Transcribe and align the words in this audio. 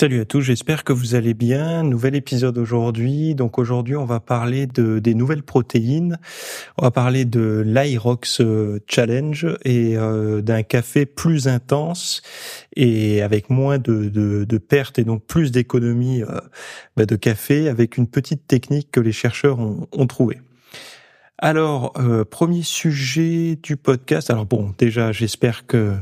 Salut 0.00 0.22
à 0.22 0.24
tous, 0.24 0.40
j'espère 0.40 0.82
que 0.82 0.94
vous 0.94 1.14
allez 1.14 1.34
bien. 1.34 1.82
Nouvel 1.82 2.14
épisode 2.14 2.56
aujourd'hui. 2.56 3.34
Donc 3.34 3.58
aujourd'hui, 3.58 3.96
on 3.96 4.06
va 4.06 4.18
parler 4.18 4.66
de 4.66 4.98
des 4.98 5.12
nouvelles 5.12 5.42
protéines. 5.42 6.18
On 6.78 6.84
va 6.84 6.90
parler 6.90 7.26
de 7.26 7.62
l'Irox 7.66 8.40
euh, 8.40 8.80
Challenge 8.86 9.46
et 9.62 9.98
euh, 9.98 10.40
d'un 10.40 10.62
café 10.62 11.04
plus 11.04 11.48
intense 11.48 12.22
et 12.74 13.20
avec 13.20 13.50
moins 13.50 13.76
de, 13.76 14.08
de, 14.08 14.58
pertes 14.58 14.98
et 14.98 15.04
donc 15.04 15.22
plus 15.26 15.52
d'économies 15.52 16.22
euh, 16.22 16.40
bah, 16.96 17.04
de 17.04 17.16
café 17.16 17.68
avec 17.68 17.98
une 17.98 18.06
petite 18.06 18.46
technique 18.46 18.90
que 18.90 19.00
les 19.00 19.12
chercheurs 19.12 19.58
ont 19.60 20.06
trouvée. 20.06 20.38
Alors, 21.42 21.94
euh, 21.98 22.26
premier 22.26 22.60
sujet 22.60 23.58
du 23.62 23.78
podcast. 23.78 24.28
Alors 24.28 24.44
bon, 24.44 24.74
déjà, 24.76 25.10
j'espère 25.10 25.66
que 25.66 25.94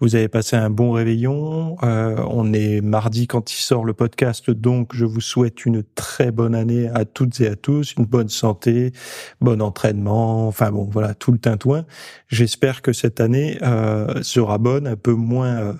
vous 0.00 0.16
avez 0.16 0.28
passé 0.28 0.54
un 0.54 0.68
bon 0.68 0.92
réveillon. 0.92 1.78
Euh, 1.82 2.22
on 2.28 2.52
est 2.52 2.82
mardi 2.82 3.26
quand 3.26 3.54
il 3.54 3.56
sort 3.56 3.86
le 3.86 3.94
podcast, 3.94 4.50
donc 4.50 4.94
je 4.94 5.06
vous 5.06 5.22
souhaite 5.22 5.64
une 5.64 5.82
très 5.82 6.30
bonne 6.30 6.54
année 6.54 6.90
à 6.92 7.06
toutes 7.06 7.40
et 7.40 7.46
à 7.46 7.56
tous, 7.56 7.94
une 7.96 8.04
bonne 8.04 8.28
santé, 8.28 8.92
bon 9.40 9.62
entraînement, 9.62 10.46
enfin 10.46 10.70
bon, 10.70 10.84
voilà, 10.92 11.14
tout 11.14 11.32
le 11.32 11.38
tintouin. 11.38 11.86
J'espère 12.28 12.82
que 12.82 12.92
cette 12.92 13.18
année 13.18 13.56
euh, 13.62 14.22
sera 14.22 14.58
bonne, 14.58 14.86
un 14.86 14.96
peu 14.96 15.14
moins 15.14 15.74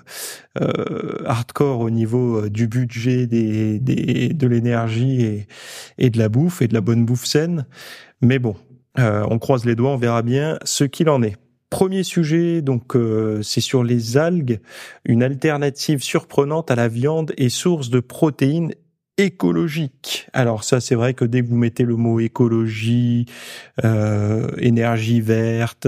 hardcore 1.25 1.81
au 1.81 1.91
niveau 1.91 2.49
du 2.49 2.67
budget, 2.67 3.27
des, 3.27 3.77
des 3.77 4.29
de 4.29 4.47
l'énergie 4.47 5.21
et, 5.21 5.47
et 5.99 6.09
de 6.09 6.17
la 6.17 6.29
bouffe 6.29 6.63
et 6.63 6.67
de 6.67 6.73
la 6.73 6.81
bonne 6.81 7.05
bouffe 7.05 7.25
saine. 7.25 7.67
Mais 8.21 8.39
bon, 8.39 8.55
euh, 8.99 9.25
on 9.29 9.39
croise 9.39 9.65
les 9.65 9.75
doigts, 9.75 9.91
on 9.91 9.97
verra 9.97 10.21
bien 10.21 10.57
ce 10.63 10.83
qu'il 10.83 11.09
en 11.09 11.23
est. 11.23 11.35
Premier 11.69 12.03
sujet, 12.03 12.61
donc 12.61 12.95
euh, 12.95 13.41
c'est 13.41 13.61
sur 13.61 13.83
les 13.83 14.17
algues, 14.17 14.59
une 15.05 15.23
alternative 15.23 16.03
surprenante 16.03 16.69
à 16.69 16.75
la 16.75 16.87
viande 16.87 17.33
et 17.37 17.49
source 17.49 17.89
de 17.89 17.99
protéines 17.99 18.73
écologiques. 19.17 20.27
Alors 20.33 20.63
ça, 20.63 20.79
c'est 20.79 20.93
vrai 20.93 21.15
que 21.15 21.25
dès 21.25 21.41
que 21.41 21.47
vous 21.47 21.57
mettez 21.57 21.83
le 21.83 21.95
mot 21.95 22.19
écologie, 22.19 23.25
euh, 23.83 24.51
énergie 24.59 25.21
verte, 25.21 25.87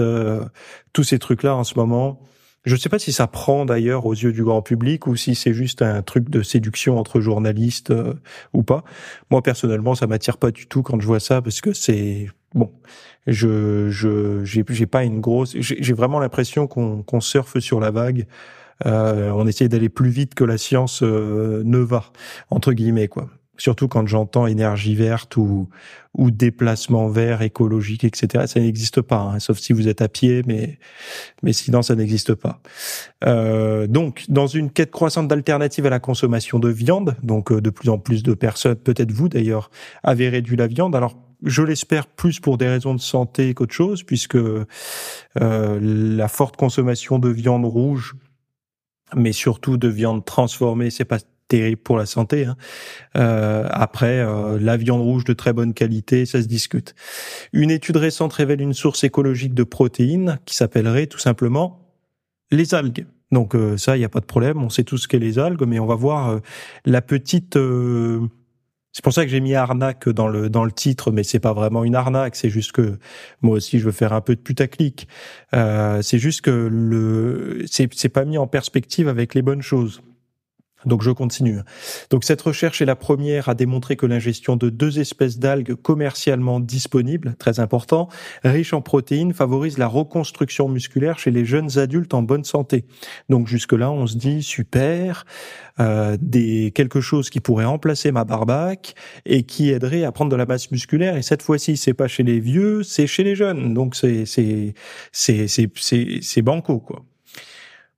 tous 0.92 1.04
ces 1.04 1.20
trucs-là 1.20 1.54
en 1.54 1.62
ce 1.62 1.74
moment, 1.76 2.20
je 2.64 2.74
ne 2.74 2.80
sais 2.80 2.88
pas 2.88 2.98
si 2.98 3.12
ça 3.12 3.28
prend 3.28 3.64
d'ailleurs 3.64 4.06
aux 4.06 4.14
yeux 4.14 4.32
du 4.32 4.42
grand 4.42 4.62
public 4.62 5.06
ou 5.06 5.14
si 5.14 5.36
c'est 5.36 5.54
juste 5.54 5.82
un 5.82 6.02
truc 6.02 6.30
de 6.30 6.42
séduction 6.42 6.98
entre 6.98 7.20
journalistes 7.20 7.94
ou 8.52 8.64
pas. 8.64 8.82
Moi 9.30 9.40
personnellement, 9.40 9.94
ça 9.94 10.08
m'attire 10.08 10.36
pas 10.36 10.50
du 10.50 10.66
tout 10.66 10.82
quand 10.82 10.98
je 11.00 11.06
vois 11.06 11.20
ça 11.20 11.40
parce 11.42 11.60
que 11.60 11.72
c'est 11.72 12.26
bon, 12.54 12.70
je 13.26 13.90
je 13.90 14.44
j'ai 14.44 14.86
pas 14.86 15.04
une 15.04 15.20
grosse. 15.20 15.56
J'ai 15.58 15.92
vraiment 15.92 16.18
l'impression 16.18 16.66
qu'on 16.66 17.02
qu'on 17.02 17.20
surfe 17.20 17.58
sur 17.58 17.80
la 17.80 17.90
vague. 17.90 18.26
Euh, 18.84 19.30
on 19.30 19.46
essaie 19.46 19.68
d'aller 19.68 19.88
plus 19.88 20.10
vite 20.10 20.34
que 20.34 20.44
la 20.44 20.58
science 20.58 21.02
euh, 21.02 21.62
ne 21.64 21.78
va 21.78 22.12
entre 22.50 22.72
guillemets 22.72 23.08
quoi. 23.08 23.28
Surtout 23.58 23.88
quand 23.88 24.06
j'entends 24.06 24.46
énergie 24.46 24.94
verte 24.94 25.36
ou 25.38 25.70
ou 26.12 26.30
déplacement 26.30 27.08
vert 27.08 27.40
écologique 27.42 28.04
etc. 28.04 28.44
Ça 28.46 28.60
n'existe 28.60 29.00
pas, 29.00 29.20
hein, 29.20 29.38
sauf 29.38 29.58
si 29.58 29.72
vous 29.72 29.88
êtes 29.88 30.02
à 30.02 30.08
pied, 30.08 30.42
mais 30.46 30.78
mais 31.42 31.54
sinon 31.54 31.80
ça 31.82 31.94
n'existe 31.94 32.34
pas. 32.34 32.60
Euh, 33.24 33.86
donc 33.86 34.24
dans 34.28 34.46
une 34.46 34.70
quête 34.70 34.90
croissante 34.90 35.26
d'alternatives 35.28 35.86
à 35.86 35.90
la 35.90 36.00
consommation 36.00 36.58
de 36.58 36.68
viande, 36.68 37.16
donc 37.22 37.50
euh, 37.50 37.62
de 37.62 37.70
plus 37.70 37.88
en 37.88 37.98
plus 37.98 38.22
de 38.22 38.34
personnes, 38.34 38.76
peut-être 38.76 39.10
vous 39.10 39.28
d'ailleurs, 39.30 39.70
avez 40.02 40.28
réduit 40.28 40.56
la 40.56 40.66
viande. 40.66 40.94
Alors 40.94 41.16
je 41.42 41.62
l'espère 41.62 42.06
plus 42.06 42.40
pour 42.40 42.58
des 42.58 42.68
raisons 42.68 42.94
de 42.94 43.00
santé 43.00 43.54
qu'autre 43.54 43.74
chose, 43.74 44.02
puisque 44.02 44.36
euh, 44.36 44.64
la 45.36 46.28
forte 46.28 46.56
consommation 46.56 47.18
de 47.18 47.28
viande 47.28 47.64
rouge, 47.64 48.14
mais 49.14 49.32
surtout 49.32 49.76
de 49.76 49.88
viande 49.88 50.24
transformée, 50.24 50.90
c'est 50.90 51.04
pas 51.04 51.18
terrible 51.48 51.80
pour 51.82 51.96
la 51.96 52.06
santé. 52.06 52.46
Hein. 52.46 52.56
Euh, 53.16 53.68
après, 53.70 54.18
euh, 54.18 54.58
la 54.58 54.76
viande 54.76 55.02
rouge 55.02 55.24
de 55.24 55.32
très 55.32 55.52
bonne 55.52 55.74
qualité, 55.74 56.26
ça 56.26 56.42
se 56.42 56.48
discute. 56.48 56.94
Une 57.52 57.70
étude 57.70 57.96
récente 57.96 58.32
révèle 58.32 58.60
une 58.60 58.74
source 58.74 59.04
écologique 59.04 59.54
de 59.54 59.62
protéines 59.62 60.38
qui 60.44 60.56
s'appellerait 60.56 61.06
tout 61.06 61.18
simplement 61.18 61.92
les 62.50 62.74
algues. 62.74 63.06
Donc 63.32 63.56
ça, 63.76 63.96
il 63.96 63.98
n'y 63.98 64.04
a 64.04 64.08
pas 64.08 64.20
de 64.20 64.24
problème, 64.24 64.62
on 64.62 64.70
sait 64.70 64.84
tout 64.84 64.98
ce 64.98 65.08
qu'est 65.08 65.18
les 65.18 65.40
algues, 65.40 65.64
mais 65.66 65.80
on 65.80 65.86
va 65.86 65.96
voir 65.96 66.40
la 66.84 67.02
petite 67.02 67.58
c'est 68.96 69.04
pour 69.04 69.12
ça 69.12 69.26
que 69.26 69.30
j'ai 69.30 69.40
mis 69.40 69.54
arnaque 69.54 70.08
dans 70.08 70.26
le 70.26 70.48
dans 70.48 70.64
le 70.64 70.72
titre, 70.72 71.10
mais 71.10 71.22
c'est 71.22 71.38
pas 71.38 71.52
vraiment 71.52 71.84
une 71.84 71.94
arnaque. 71.94 72.34
C'est 72.34 72.48
juste 72.48 72.72
que 72.72 72.98
moi 73.42 73.56
aussi 73.56 73.78
je 73.78 73.84
veux 73.84 73.92
faire 73.92 74.14
un 74.14 74.22
peu 74.22 74.34
de 74.34 74.40
putaclic. 74.40 75.06
Euh, 75.52 76.00
c'est 76.00 76.18
juste 76.18 76.40
que 76.40 76.50
le 76.50 77.62
c'est 77.66 77.92
c'est 77.92 78.08
pas 78.08 78.24
mis 78.24 78.38
en 78.38 78.46
perspective 78.46 79.06
avec 79.06 79.34
les 79.34 79.42
bonnes 79.42 79.60
choses. 79.60 80.00
Donc 80.84 81.02
je 81.02 81.10
continue. 81.10 81.60
Donc 82.10 82.24
cette 82.24 82.42
recherche 82.42 82.82
est 82.82 82.86
la 82.86 82.96
première 82.96 83.48
à 83.48 83.54
démontrer 83.54 83.96
que 83.96 84.06
l'ingestion 84.06 84.56
de 84.56 84.68
deux 84.68 85.00
espèces 85.00 85.38
d'algues 85.38 85.74
commercialement 85.74 86.60
disponibles, 86.60 87.34
très 87.38 87.60
important, 87.60 88.08
riches 88.44 88.74
en 88.74 88.82
protéines, 88.82 89.32
favorise 89.32 89.78
la 89.78 89.86
reconstruction 89.86 90.68
musculaire 90.68 91.18
chez 91.18 91.30
les 91.30 91.44
jeunes 91.44 91.78
adultes 91.78 92.14
en 92.14 92.22
bonne 92.22 92.44
santé. 92.44 92.84
Donc 93.28 93.48
jusque 93.48 93.72
là, 93.72 93.90
on 93.90 94.06
se 94.06 94.16
dit 94.16 94.42
super, 94.42 95.24
euh, 95.80 96.16
des 96.20 96.72
quelque 96.74 97.00
chose 97.00 97.30
qui 97.30 97.40
pourrait 97.40 97.64
remplacer 97.64 98.12
ma 98.12 98.24
barbaque 98.24 98.94
et 99.24 99.42
qui 99.44 99.70
aiderait 99.70 100.04
à 100.04 100.12
prendre 100.12 100.30
de 100.30 100.36
la 100.36 100.46
masse 100.46 100.70
musculaire. 100.70 101.16
Et 101.16 101.22
cette 101.22 101.42
fois-ci, 101.42 101.76
c'est 101.76 101.94
pas 101.94 102.08
chez 102.08 102.22
les 102.22 102.40
vieux, 102.40 102.82
c'est 102.82 103.06
chez 103.06 103.24
les 103.24 103.34
jeunes. 103.34 103.74
Donc 103.74 103.96
c'est 103.96 104.26
c'est 104.26 104.74
c'est 105.12 105.46
c'est 105.48 105.70
c'est 106.22 106.42
banco 106.42 106.78
quoi. 106.80 107.04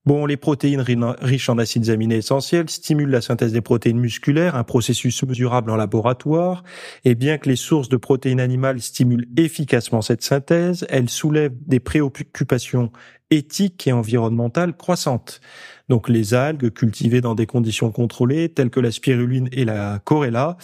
Bon, 0.08 0.24
les 0.24 0.38
protéines 0.38 0.80
riches 0.80 1.50
en 1.50 1.58
acides 1.58 1.90
aminés 1.90 2.16
essentiels 2.16 2.70
stimulent 2.70 3.10
la 3.10 3.20
synthèse 3.20 3.52
des 3.52 3.60
protéines 3.60 3.98
musculaires, 3.98 4.56
un 4.56 4.64
processus 4.64 5.22
mesurable 5.22 5.70
en 5.70 5.76
laboratoire, 5.76 6.64
et 7.04 7.14
bien 7.14 7.36
que 7.36 7.50
les 7.50 7.56
sources 7.56 7.90
de 7.90 7.98
protéines 7.98 8.40
animales 8.40 8.80
stimulent 8.80 9.28
efficacement 9.36 10.00
cette 10.00 10.22
synthèse, 10.22 10.86
elles 10.88 11.10
soulèvent 11.10 11.52
des 11.66 11.78
préoccupations 11.78 12.90
éthiques 13.28 13.86
et 13.86 13.92
environnementales 13.92 14.74
croissantes. 14.74 15.42
Donc 15.90 16.08
les 16.08 16.32
algues 16.32 16.70
cultivées 16.70 17.20
dans 17.20 17.34
des 17.34 17.44
conditions 17.44 17.92
contrôlées, 17.92 18.48
telles 18.48 18.70
que 18.70 18.80
la 18.80 18.92
spiruline 18.92 19.50
et 19.52 19.66
la 19.66 19.98
chorella, 19.98 20.56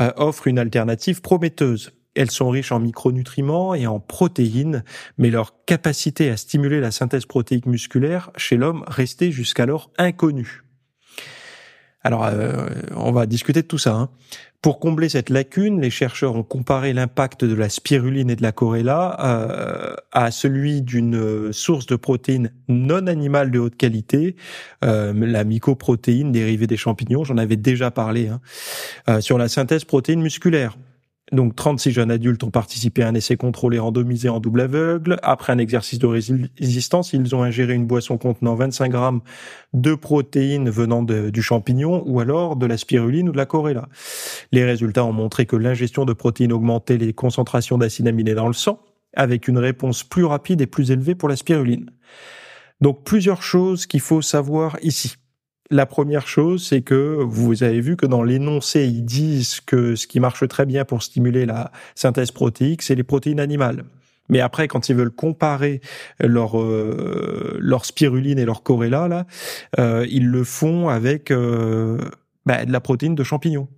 euh, 0.00 0.12
offrent 0.18 0.46
une 0.46 0.60
alternative 0.60 1.20
prometteuse. 1.20 1.90
Elles 2.14 2.30
sont 2.30 2.50
riches 2.50 2.72
en 2.72 2.80
micronutriments 2.80 3.74
et 3.74 3.86
en 3.86 4.00
protéines, 4.00 4.84
mais 5.18 5.30
leur 5.30 5.64
capacité 5.66 6.30
à 6.30 6.36
stimuler 6.36 6.80
la 6.80 6.90
synthèse 6.90 7.26
protéique 7.26 7.66
musculaire 7.66 8.30
chez 8.36 8.56
l'homme 8.56 8.84
restait 8.86 9.32
jusqu'alors 9.32 9.90
inconnue. 9.98 10.64
Alors, 12.04 12.26
euh, 12.26 12.66
on 12.94 13.12
va 13.12 13.24
discuter 13.24 13.62
de 13.62 13.66
tout 13.66 13.78
ça. 13.78 13.94
Hein. 13.94 14.10
Pour 14.60 14.78
combler 14.78 15.08
cette 15.08 15.30
lacune, 15.30 15.80
les 15.80 15.90
chercheurs 15.90 16.36
ont 16.36 16.42
comparé 16.42 16.92
l'impact 16.92 17.44
de 17.44 17.54
la 17.54 17.70
spiruline 17.70 18.30
et 18.30 18.36
de 18.36 18.42
la 18.42 18.52
chorella 18.52 19.16
euh, 19.20 19.94
à 20.12 20.30
celui 20.30 20.82
d'une 20.82 21.52
source 21.52 21.86
de 21.86 21.96
protéines 21.96 22.50
non 22.68 23.06
animales 23.06 23.50
de 23.50 23.58
haute 23.58 23.76
qualité, 23.76 24.36
euh, 24.84 25.12
la 25.14 25.44
mycoprotéine 25.44 26.30
dérivée 26.30 26.66
des 26.66 26.76
champignons. 26.76 27.24
J'en 27.24 27.38
avais 27.38 27.56
déjà 27.56 27.90
parlé 27.90 28.28
hein, 28.28 29.20
sur 29.20 29.38
la 29.38 29.48
synthèse 29.48 29.84
protéine 29.84 30.20
musculaire. 30.20 30.76
Donc 31.34 31.56
36 31.56 31.90
jeunes 31.90 32.10
adultes 32.10 32.44
ont 32.44 32.50
participé 32.50 33.02
à 33.02 33.08
un 33.08 33.14
essai 33.14 33.36
contrôlé 33.36 33.78
randomisé 33.78 34.28
en 34.28 34.38
double 34.38 34.60
aveugle. 34.60 35.18
Après 35.22 35.52
un 35.52 35.58
exercice 35.58 35.98
de 35.98 36.06
résistance, 36.06 37.12
ils 37.12 37.34
ont 37.34 37.42
ingéré 37.42 37.74
une 37.74 37.86
boisson 37.86 38.18
contenant 38.18 38.54
25 38.54 38.88
grammes 38.90 39.20
de 39.72 39.94
protéines 39.94 40.70
venant 40.70 41.02
du 41.02 41.42
champignon 41.42 42.04
ou 42.06 42.20
alors 42.20 42.56
de 42.56 42.66
la 42.66 42.76
spiruline 42.76 43.28
ou 43.28 43.32
de 43.32 43.36
la 43.36 43.46
chorella. 43.46 43.88
Les 44.52 44.64
résultats 44.64 45.04
ont 45.04 45.12
montré 45.12 45.44
que 45.44 45.56
l'ingestion 45.56 46.04
de 46.04 46.12
protéines 46.12 46.52
augmentait 46.52 46.98
les 46.98 47.12
concentrations 47.12 47.78
d'acides 47.78 48.06
aminés 48.06 48.34
dans 48.34 48.46
le 48.46 48.54
sang, 48.54 48.80
avec 49.14 49.48
une 49.48 49.58
réponse 49.58 50.04
plus 50.04 50.24
rapide 50.24 50.60
et 50.60 50.66
plus 50.66 50.92
élevée 50.92 51.16
pour 51.16 51.28
la 51.28 51.36
spiruline. 51.36 51.90
Donc 52.80 53.04
plusieurs 53.04 53.42
choses 53.42 53.86
qu'il 53.86 54.00
faut 54.00 54.22
savoir 54.22 54.76
ici. 54.82 55.16
La 55.70 55.86
première 55.86 56.26
chose, 56.26 56.66
c'est 56.66 56.82
que 56.82 57.16
vous 57.20 57.62
avez 57.62 57.80
vu 57.80 57.96
que 57.96 58.06
dans 58.06 58.22
l'énoncé, 58.22 58.84
ils 58.84 59.04
disent 59.04 59.60
que 59.60 59.96
ce 59.96 60.06
qui 60.06 60.20
marche 60.20 60.46
très 60.48 60.66
bien 60.66 60.84
pour 60.84 61.02
stimuler 61.02 61.46
la 61.46 61.72
synthèse 61.94 62.30
protéique, 62.30 62.82
c'est 62.82 62.94
les 62.94 63.02
protéines 63.02 63.40
animales. 63.40 63.84
Mais 64.28 64.40
après, 64.40 64.68
quand 64.68 64.88
ils 64.88 64.94
veulent 64.94 65.10
comparer 65.10 65.80
leur 66.18 66.60
euh, 66.60 67.56
leur 67.60 67.84
spiruline 67.84 68.38
et 68.38 68.44
leur 68.44 68.62
chorella, 68.62 69.08
là, 69.08 69.26
euh, 69.78 70.06
ils 70.08 70.26
le 70.26 70.44
font 70.44 70.88
avec 70.88 71.30
euh, 71.30 71.98
bah, 72.46 72.64
de 72.64 72.72
la 72.72 72.80
protéine 72.80 73.14
de 73.14 73.24
champignons. 73.24 73.68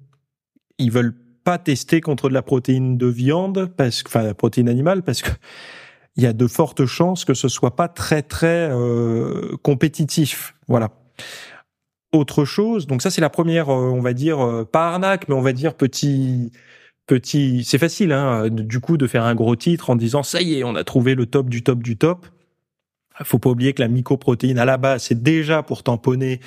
Ils 0.78 0.92
veulent 0.92 1.16
pas 1.44 1.58
tester 1.58 2.00
contre 2.00 2.28
de 2.28 2.34
la 2.34 2.42
protéine 2.42 2.96
de 2.96 3.06
viande, 3.06 3.70
parce 3.76 4.02
que, 4.02 4.08
enfin, 4.08 4.22
la 4.22 4.34
protéine 4.34 4.68
animale, 4.68 5.02
parce 5.02 5.22
que 5.22 5.30
il 6.16 6.22
y 6.22 6.26
a 6.26 6.32
de 6.32 6.46
fortes 6.46 6.86
chances 6.86 7.24
que 7.24 7.34
ce 7.34 7.48
soit 7.48 7.76
pas 7.76 7.88
très 7.88 8.22
très 8.22 8.68
euh, 8.70 9.56
compétitif. 9.62 10.54
Voilà. 10.66 10.90
Autre 12.12 12.44
chose, 12.44 12.86
donc 12.86 13.02
ça 13.02 13.10
c'est 13.10 13.20
la 13.20 13.30
première, 13.30 13.68
euh, 13.68 13.90
on 13.90 14.00
va 14.00 14.12
dire 14.12 14.40
euh, 14.40 14.64
pas 14.64 14.88
arnaque, 14.88 15.28
mais 15.28 15.34
on 15.34 15.42
va 15.42 15.52
dire 15.52 15.74
petit 15.74 16.52
petit. 17.06 17.64
C'est 17.64 17.78
facile, 17.78 18.12
hein, 18.12 18.48
du 18.50 18.80
coup, 18.80 18.96
de 18.96 19.06
faire 19.06 19.24
un 19.24 19.34
gros 19.34 19.56
titre 19.56 19.90
en 19.90 19.96
disant 19.96 20.22
ça 20.22 20.42
y 20.42 20.58
est, 20.58 20.64
on 20.64 20.74
a 20.74 20.84
trouvé 20.84 21.14
le 21.14 21.26
top 21.26 21.48
du 21.48 21.62
top 21.62 21.82
du 21.82 21.96
top. 21.96 22.26
Faut 23.22 23.38
pas 23.38 23.50
oublier 23.50 23.72
que 23.72 23.82
la 23.82 23.88
mycoprotéine 23.88 24.58
à 24.58 24.64
la 24.64 24.76
base 24.76 25.04
c'est 25.04 25.22
déjà 25.22 25.62
pour 25.62 25.82
tamponner 25.82 26.40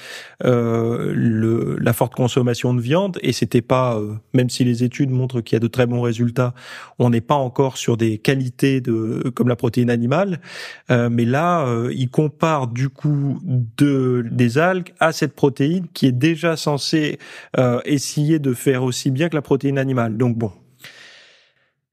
euh, 0.43 1.11
le, 1.15 1.77
la 1.79 1.93
forte 1.93 2.13
consommation 2.15 2.73
de 2.73 2.81
viande 2.81 3.17
et 3.21 3.33
c'était 3.33 3.61
pas 3.61 3.97
euh, 3.97 4.15
même 4.33 4.49
si 4.49 4.63
les 4.63 4.83
études 4.83 5.09
montrent 5.09 5.41
qu'il 5.41 5.55
y 5.55 5.57
a 5.57 5.59
de 5.59 5.67
très 5.67 5.85
bons 5.85 6.01
résultats, 6.01 6.53
on 6.99 7.09
n'est 7.09 7.21
pas 7.21 7.35
encore 7.35 7.77
sur 7.77 7.97
des 7.97 8.17
qualités 8.17 8.81
de 8.81 9.31
comme 9.35 9.47
la 9.47 9.55
protéine 9.55 9.89
animale, 9.89 10.39
euh, 10.91 11.09
mais 11.09 11.25
là 11.25 11.65
euh, 11.65 11.91
il 11.95 12.09
compare 12.09 12.67
du 12.67 12.89
coup 12.89 13.39
de 13.43 14.25
des 14.31 14.57
algues 14.57 14.93
à 14.99 15.11
cette 15.11 15.33
protéine 15.33 15.87
qui 15.93 16.05
est 16.05 16.11
déjà 16.11 16.55
censée 16.55 17.19
euh, 17.57 17.79
essayer 17.85 18.39
de 18.39 18.53
faire 18.53 18.83
aussi 18.83 19.11
bien 19.11 19.29
que 19.29 19.35
la 19.35 19.41
protéine 19.41 19.77
animale. 19.77 20.17
Donc 20.17 20.37
bon, 20.37 20.51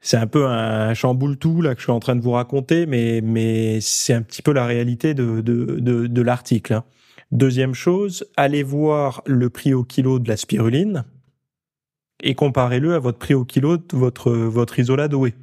c'est 0.07 0.19
un 0.19 0.29
peu 0.29 0.47
un 0.47 0.95
chamboule 0.95 1.37
tout 1.37 1.63
là 1.63 1.75
que 1.75 1.81
je 1.81 1.87
suis 1.87 1.93
en 1.93 1.99
train 1.99 2.15
de 2.15 2.21
vous 2.21 2.31
raconter, 2.31 2.87
mais 2.87 3.21
mais 3.25 3.81
c'est 3.81 4.13
un 4.13 4.23
petit 4.23 4.41
peu 4.41 4.53
la 4.53 4.65
réalité 4.65 5.15
de 5.15 5.41
de 5.41 5.81
de, 5.81 6.07
de 6.07 6.23
l'article. 6.23 6.75
Hein. 6.75 6.85
Deuxième 7.33 7.75
chose, 7.75 8.25
allez 8.37 8.63
voir 8.63 9.23
le 9.27 9.51
prix 9.51 9.75
au 9.75 9.83
kilo 9.83 10.21
de 10.21 10.29
la 10.29 10.37
spiruline 10.37 11.05
et 12.23 12.37
comparez-le 12.37 12.95
à 12.95 13.01
votre 13.01 13.19
prix 13.19 13.35
au 13.35 13.45
kilo 13.45 13.79
de 13.79 13.85
votre 13.95 14.31
votre 14.31 14.79
isoladoué. 14.79 15.35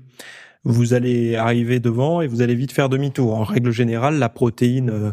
Vous 0.63 0.93
allez 0.93 1.35
arriver 1.35 1.81
devant 1.81 2.21
et 2.21 2.27
vous 2.27 2.41
allez 2.41 2.55
vite 2.55 2.71
faire 2.71 2.87
demi-tour. 2.87 3.33
En 3.37 3.43
règle 3.43 3.71
générale, 3.71 4.17
la 4.17 4.29
protéine 4.29 5.11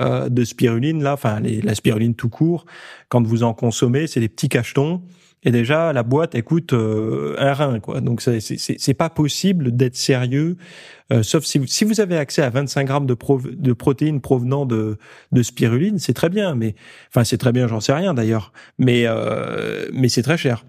euh, 0.00 0.28
de 0.28 0.44
spiruline, 0.44 1.02
là, 1.02 1.12
enfin 1.12 1.40
la 1.40 1.74
spiruline 1.74 2.14
tout 2.14 2.28
court, 2.28 2.66
quand 3.08 3.26
vous 3.26 3.42
en 3.42 3.54
consommez, 3.54 4.06
c'est 4.06 4.20
des 4.20 4.28
petits 4.28 4.48
cachetons 4.48 5.02
et 5.42 5.50
déjà, 5.50 5.92
la 5.92 6.02
boîte, 6.02 6.34
elle 6.34 6.42
coûte 6.42 6.74
euh, 6.74 7.34
un 7.38 7.54
rein, 7.54 7.80
quoi. 7.80 8.00
Donc, 8.02 8.20
c'est, 8.20 8.40
c'est, 8.40 8.94
pas 8.94 9.08
possible 9.08 9.74
d'être 9.74 9.96
sérieux, 9.96 10.56
euh, 11.12 11.22
sauf 11.22 11.44
si 11.44 11.58
vous, 11.58 11.66
si 11.66 11.84
vous 11.84 12.00
avez 12.00 12.18
accès 12.18 12.42
à 12.42 12.50
25 12.50 12.84
grammes 12.84 13.06
de, 13.06 13.16
de 13.54 13.72
protéines 13.72 14.20
provenant 14.20 14.66
de, 14.66 14.98
de 15.32 15.42
spiruline, 15.42 15.98
c'est 15.98 16.12
très 16.12 16.28
bien. 16.28 16.54
Mais, 16.54 16.74
enfin, 17.08 17.24
c'est 17.24 17.38
très 17.38 17.52
bien, 17.52 17.68
j'en 17.68 17.80
sais 17.80 17.94
rien 17.94 18.12
d'ailleurs. 18.12 18.52
Mais, 18.78 19.04
euh, 19.06 19.88
mais 19.94 20.10
c'est 20.10 20.22
très 20.22 20.36
cher 20.36 20.64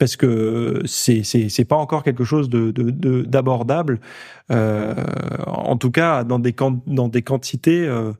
parce 0.00 0.16
que 0.16 0.80
c'est 0.86 1.22
c'est 1.24 1.50
c'est 1.50 1.66
pas 1.66 1.76
encore 1.76 2.02
quelque 2.02 2.24
chose 2.24 2.48
de 2.48 2.70
d'abordable. 3.22 4.00
Euh, 4.50 4.94
en 5.46 5.76
tout 5.76 5.90
cas 5.90 6.24
dans 6.24 6.38
des 6.38 6.56
dans 6.86 7.08
des 7.08 7.22
quantités 7.22 7.86
euh, 7.86 8.12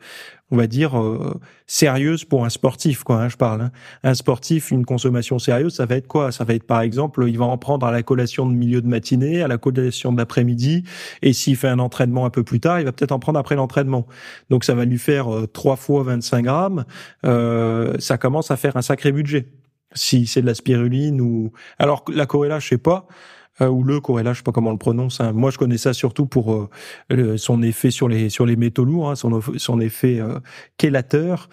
on 0.52 0.56
va 0.56 0.68
dire 0.68 0.96
euh, 1.00 1.40
sérieuses 1.66 2.24
pour 2.24 2.44
un 2.44 2.50
sportif 2.50 3.02
quoi 3.02 3.22
hein, 3.22 3.28
je 3.28 3.36
parle 3.36 3.62
hein. 3.62 3.70
un 4.04 4.14
sportif 4.14 4.70
une 4.70 4.84
consommation 4.84 5.40
sérieuse 5.40 5.74
ça 5.74 5.86
va 5.86 5.96
être 5.96 6.06
quoi? 6.06 6.30
Ça 6.30 6.44
va 6.44 6.54
être 6.54 6.68
par 6.68 6.82
exemple 6.82 7.24
il 7.26 7.36
va 7.36 7.46
en 7.46 7.58
prendre 7.58 7.84
à 7.84 7.90
la 7.90 8.04
collation 8.04 8.46
de 8.46 8.54
milieu 8.54 8.80
de 8.80 8.86
matinée 8.86 9.42
à 9.42 9.48
la 9.48 9.58
collation 9.58 10.12
de 10.12 10.18
l'après-midi 10.18 10.84
et 11.22 11.32
s'il 11.32 11.56
fait 11.56 11.68
un 11.68 11.80
entraînement 11.80 12.26
un 12.26 12.30
peu 12.30 12.44
plus 12.44 12.60
tard 12.60 12.78
il 12.78 12.84
va 12.84 12.92
peut-être 12.92 13.12
en 13.12 13.18
prendre 13.18 13.38
après 13.40 13.56
l'entraînement. 13.56 14.06
Donc 14.50 14.62
ça 14.64 14.74
va 14.74 14.84
lui 14.84 14.98
faire 14.98 15.26
trois 15.52 15.76
fois 15.76 16.04
25 16.04 16.44
grammes. 16.44 16.84
Ça 17.98 18.18
commence 18.18 18.50
à 18.50 18.56
faire 18.56 18.76
un 18.76 18.82
sacré 18.82 19.10
budget 19.10 19.48
si 19.92 20.26
c'est 20.26 20.42
de 20.42 20.46
la 20.46 20.54
spiruline 20.54 21.20
ou 21.20 21.52
alors 21.78 22.04
la 22.12 22.26
corella 22.26 22.58
je 22.58 22.68
sais 22.68 22.78
pas 22.78 23.06
euh, 23.60 23.68
ou 23.68 23.82
le 23.82 24.00
corella 24.00 24.32
je 24.32 24.38
sais 24.38 24.42
pas 24.42 24.52
comment 24.52 24.70
on 24.70 24.74
le 24.74 24.78
prononce 24.78 25.20
hein. 25.20 25.32
moi 25.32 25.50
je 25.50 25.58
connais 25.58 25.78
ça 25.78 25.92
surtout 25.92 26.26
pour 26.26 26.68
euh, 27.10 27.36
son 27.36 27.62
effet 27.62 27.90
sur 27.90 28.08
les 28.08 28.30
sur 28.30 28.46
les 28.46 28.56
métaux 28.56 28.84
lourds 28.84 29.10
hein, 29.10 29.14
son 29.16 29.80
effet 29.80 30.20
euh, 30.20 30.38
chélateur 30.80 31.48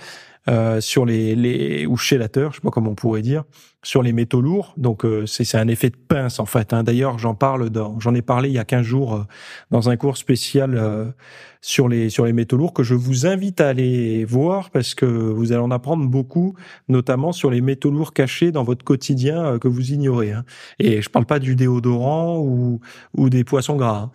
euh, 0.49 0.79
sur 0.79 1.05
les, 1.05 1.35
les 1.35 1.85
ou 1.85 1.97
je 1.97 2.07
sais 2.07 2.17
pas 2.19 2.69
comment 2.71 2.91
on 2.91 2.95
pourrait 2.95 3.21
dire, 3.21 3.43
sur 3.83 4.01
les 4.01 4.13
métaux 4.13 4.39
lourds. 4.39 4.73
Donc 4.77 5.03
euh, 5.03 5.25
c'est 5.25 5.57
un 5.57 5.67
effet 5.67 5.89
de 5.89 5.97
pince 5.97 6.39
en 6.39 6.45
fait. 6.45 6.71
Hein. 6.71 6.83
D'ailleurs, 6.83 7.19
j'en 7.19 7.35
parle 7.35 7.69
j'en 7.99 8.15
ai 8.15 8.21
parlé 8.21 8.47
il 8.47 8.55
y 8.55 8.59
a 8.59 8.63
15 8.63 8.81
jours 8.81 9.15
euh, 9.15 9.23
dans 9.71 9.89
un 9.89 9.97
cours 9.97 10.15
spécial 10.15 11.13
sur 11.59 11.89
les 11.89 12.09
sur 12.09 12.25
les 12.25 12.31
métaux 12.31 12.55
lourds 12.55 12.73
que 12.73 12.83
je 12.83 12.95
vous 12.95 13.25
invite 13.25 13.59
à 13.59 13.67
aller 13.67 14.23
voir 14.23 14.69
parce 14.69 14.95
que 14.95 15.05
vous 15.05 15.51
allez 15.51 15.61
en 15.61 15.71
apprendre 15.71 16.07
beaucoup, 16.07 16.55
notamment 16.87 17.33
sur 17.33 17.51
les 17.51 17.59
métaux 17.59 17.91
lourds 17.91 18.13
cachés 18.13 18.53
dans 18.53 18.63
votre 18.63 18.85
quotidien 18.85 19.59
que 19.59 19.67
vous 19.67 19.91
ignorez. 19.91 20.31
Hein. 20.31 20.45
Et 20.79 21.01
je 21.01 21.09
parle 21.09 21.25
pas 21.25 21.39
du 21.39 21.57
déodorant 21.57 22.39
ou 22.39 22.79
ou 23.17 23.29
des 23.29 23.43
poissons 23.43 23.75
gras. 23.75 24.11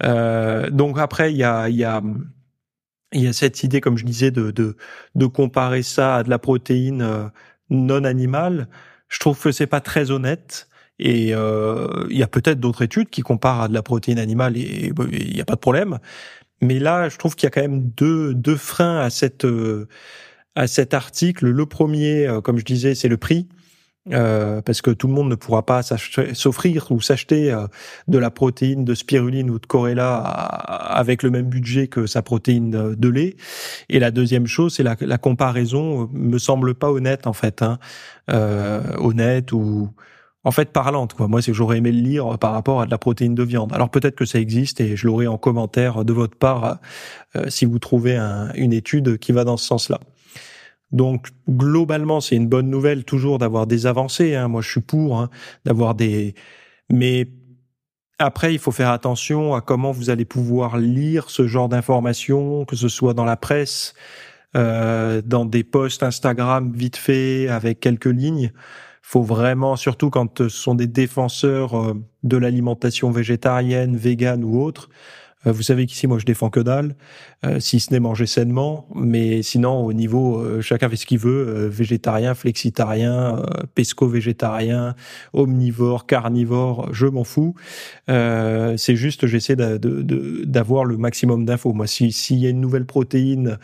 Hein. 0.00 0.70
donc 0.70 0.98
après 0.98 1.32
il 1.32 1.36
y 1.36 1.44
a 1.44 1.68
il 1.68 1.76
y 1.76 1.84
a 1.84 2.02
il 3.16 3.24
y 3.24 3.28
a 3.28 3.32
cette 3.32 3.62
idée, 3.64 3.80
comme 3.80 3.96
je 3.96 4.04
disais, 4.04 4.30
de, 4.30 4.50
de, 4.50 4.76
de 5.14 5.26
comparer 5.26 5.82
ça 5.82 6.16
à 6.16 6.22
de 6.22 6.30
la 6.30 6.38
protéine 6.38 7.02
euh, 7.02 7.28
non 7.70 8.04
animale. 8.04 8.68
Je 9.08 9.18
trouve 9.18 9.40
que 9.40 9.52
c'est 9.52 9.66
pas 9.66 9.80
très 9.80 10.10
honnête. 10.10 10.68
Et 10.98 11.34
euh, 11.34 12.06
il 12.10 12.16
y 12.16 12.22
a 12.22 12.26
peut-être 12.26 12.60
d'autres 12.60 12.82
études 12.82 13.10
qui 13.10 13.22
comparent 13.22 13.62
à 13.62 13.68
de 13.68 13.74
la 13.74 13.82
protéine 13.82 14.18
animale 14.18 14.56
et 14.56 14.92
il 15.12 15.34
n'y 15.34 15.40
a 15.40 15.44
pas 15.44 15.54
de 15.54 15.60
problème. 15.60 15.98
Mais 16.62 16.78
là, 16.78 17.08
je 17.10 17.18
trouve 17.18 17.36
qu'il 17.36 17.46
y 17.46 17.48
a 17.48 17.50
quand 17.50 17.60
même 17.60 17.90
deux, 17.90 18.34
deux 18.34 18.56
freins 18.56 18.98
à 19.00 19.10
cette 19.10 19.44
euh, 19.44 19.88
à 20.54 20.66
cet 20.66 20.94
article. 20.94 21.46
Le 21.46 21.66
premier, 21.66 22.26
comme 22.42 22.58
je 22.58 22.64
disais, 22.64 22.94
c'est 22.94 23.08
le 23.08 23.18
prix. 23.18 23.46
Euh, 24.12 24.62
parce 24.62 24.82
que 24.82 24.92
tout 24.92 25.08
le 25.08 25.14
monde 25.14 25.28
ne 25.28 25.34
pourra 25.34 25.66
pas 25.66 25.82
s'offrir 25.82 26.86
ou 26.92 27.00
s'acheter 27.00 27.50
euh, 27.50 27.66
de 28.06 28.18
la 28.18 28.30
protéine 28.30 28.84
de 28.84 28.94
spiruline 28.94 29.50
ou 29.50 29.58
de 29.58 29.66
corella 29.66 30.18
avec 30.18 31.24
le 31.24 31.30
même 31.30 31.46
budget 31.46 31.88
que 31.88 32.06
sa 32.06 32.22
protéine 32.22 32.94
de 32.94 33.08
lait. 33.08 33.36
Et 33.88 33.98
la 33.98 34.12
deuxième 34.12 34.46
chose, 34.46 34.74
c'est 34.74 34.84
la, 34.84 34.96
la, 35.00 35.18
comparaison 35.18 36.08
me 36.12 36.38
semble 36.38 36.74
pas 36.74 36.90
honnête 36.90 37.26
en 37.26 37.32
fait, 37.32 37.62
hein. 37.62 37.78
euh, 38.30 38.80
honnête 38.98 39.50
ou 39.50 39.90
en 40.44 40.52
fait 40.52 40.70
parlante 40.70 41.14
quoi. 41.14 41.26
Moi, 41.26 41.42
c'est 41.42 41.50
que 41.50 41.56
j'aurais 41.56 41.78
aimé 41.78 41.90
le 41.90 42.00
lire 42.00 42.38
par 42.38 42.52
rapport 42.52 42.80
à 42.80 42.86
de 42.86 42.92
la 42.92 42.98
protéine 42.98 43.34
de 43.34 43.42
viande. 43.42 43.72
Alors 43.72 43.90
peut-être 43.90 44.14
que 44.14 44.24
ça 44.24 44.38
existe 44.38 44.80
et 44.80 44.96
je 44.96 45.06
l'aurai 45.08 45.26
en 45.26 45.36
commentaire 45.36 46.04
de 46.04 46.12
votre 46.12 46.36
part 46.36 46.78
euh, 47.34 47.46
si 47.48 47.64
vous 47.64 47.80
trouvez 47.80 48.14
un, 48.16 48.52
une 48.54 48.72
étude 48.72 49.18
qui 49.18 49.32
va 49.32 49.42
dans 49.42 49.56
ce 49.56 49.66
sens-là. 49.66 49.98
Donc 50.92 51.28
globalement, 51.48 52.20
c'est 52.20 52.36
une 52.36 52.48
bonne 52.48 52.70
nouvelle 52.70 53.04
toujours 53.04 53.38
d'avoir 53.38 53.66
des 53.66 53.86
avancées. 53.86 54.34
Hein. 54.34 54.48
Moi, 54.48 54.62
je 54.62 54.70
suis 54.70 54.80
pour 54.80 55.20
hein, 55.20 55.30
d'avoir 55.64 55.94
des, 55.94 56.34
mais 56.90 57.28
après, 58.18 58.54
il 58.54 58.58
faut 58.58 58.72
faire 58.72 58.90
attention 58.90 59.54
à 59.54 59.60
comment 59.60 59.92
vous 59.92 60.08
allez 60.08 60.24
pouvoir 60.24 60.78
lire 60.78 61.28
ce 61.28 61.46
genre 61.46 61.68
d'informations, 61.68 62.64
que 62.64 62.76
ce 62.76 62.88
soit 62.88 63.12
dans 63.12 63.26
la 63.26 63.36
presse, 63.36 63.94
euh, 64.56 65.20
dans 65.22 65.44
des 65.44 65.64
posts 65.64 66.02
Instagram 66.02 66.72
vite 66.74 66.96
fait 66.96 67.48
avec 67.48 67.80
quelques 67.80 68.06
lignes. 68.06 68.52
Faut 69.02 69.22
vraiment, 69.22 69.76
surtout 69.76 70.08
quand 70.08 70.38
ce 70.38 70.48
sont 70.48 70.74
des 70.74 70.86
défenseurs 70.86 71.78
euh, 71.78 71.94
de 72.22 72.36
l'alimentation 72.38 73.10
végétarienne, 73.10 73.96
végane 73.96 74.44
ou 74.44 74.62
autre, 74.62 74.88
vous 75.52 75.62
savez 75.62 75.86
qu'ici, 75.86 76.06
moi, 76.06 76.18
je 76.18 76.24
défends 76.24 76.50
que 76.50 76.60
dalle, 76.60 76.96
euh, 77.44 77.60
si 77.60 77.80
ce 77.80 77.92
n'est 77.92 78.00
manger 78.00 78.26
sainement. 78.26 78.88
Mais 78.94 79.42
sinon, 79.42 79.84
au 79.84 79.92
niveau, 79.92 80.40
euh, 80.40 80.60
chacun 80.60 80.88
fait 80.88 80.96
ce 80.96 81.06
qu'il 81.06 81.18
veut, 81.18 81.66
végétarien, 81.68 82.34
flexitarien, 82.34 83.42
pesco-végétarien, 83.74 84.94
omnivore, 85.32 86.06
carnivore, 86.06 86.88
je 86.92 87.06
m'en 87.06 87.24
fous. 87.24 87.54
c'est 88.08 88.96
juste, 88.96 89.26
j'essaie 89.26 89.56
d'avoir 89.56 90.84
le 90.84 90.96
maximum 90.96 91.44
d'infos. 91.44 91.72
Moi, 91.72 91.86
s'il 91.86 92.38
y 92.38 92.46
a 92.46 92.50
une 92.50 92.60
nouvelle 92.60 92.86
protéine 92.86 93.58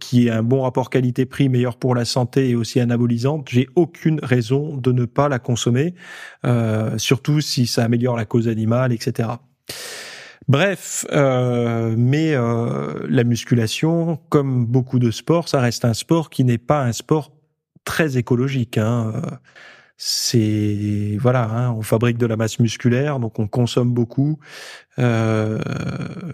qui 0.00 0.26
est 0.26 0.30
un 0.30 0.42
bon 0.42 0.62
rapport 0.62 0.90
qualité-prix, 0.90 1.48
meilleur 1.48 1.76
pour 1.76 1.94
la 1.94 2.04
santé 2.04 2.50
et 2.50 2.54
aussi 2.54 2.80
anabolisante, 2.80 3.48
j'ai 3.50 3.68
aucune 3.74 4.20
raison 4.22 4.76
de 4.76 4.92
ne 4.92 5.04
pas 5.04 5.28
la 5.28 5.38
consommer, 5.38 5.94
surtout 6.96 7.40
si 7.40 7.66
ça 7.66 7.84
améliore 7.84 8.16
la 8.16 8.24
cause 8.24 8.48
animale, 8.48 8.92
etc. 8.92 9.28
Bref, 10.48 11.04
euh, 11.10 11.94
mais 11.98 12.34
euh, 12.34 13.04
la 13.08 13.24
musculation, 13.24 14.20
comme 14.28 14.64
beaucoup 14.64 15.00
de 15.00 15.10
sports, 15.10 15.48
ça 15.48 15.60
reste 15.60 15.84
un 15.84 15.94
sport 15.94 16.30
qui 16.30 16.44
n'est 16.44 16.58
pas 16.58 16.84
un 16.84 16.92
sport 16.92 17.32
très 17.84 18.16
écologique. 18.16 18.78
Hein. 18.78 19.12
C'est 19.96 21.16
voilà, 21.20 21.44
hein, 21.44 21.72
on 21.72 21.82
fabrique 21.82 22.18
de 22.18 22.26
la 22.26 22.36
masse 22.36 22.60
musculaire, 22.60 23.18
donc 23.18 23.38
on 23.40 23.48
consomme 23.48 23.92
beaucoup. 23.92 24.38
Euh, 24.98 25.58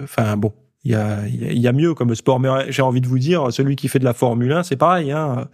enfin 0.02 0.37
bon, 0.37 0.52
il 0.85 0.90
y 0.90 0.95
a, 0.97 1.71
a 1.71 1.73
mieux 1.73 1.95
comme 1.95 2.14
sport, 2.14 2.38
mais 2.38 2.71
j'ai 2.71 2.83
envie 2.83 3.00
de 3.00 3.09
vous 3.09 3.19
dire, 3.19 3.52
celui 3.52 3.76
qui 3.76 3.88
fait 3.88 3.99
de 3.99 4.04
la 4.04 4.14
Formule 4.14 4.52
1, 4.52 4.64
c'est 4.64 4.76
pareil. 4.76 5.12
Hein. 5.12 5.49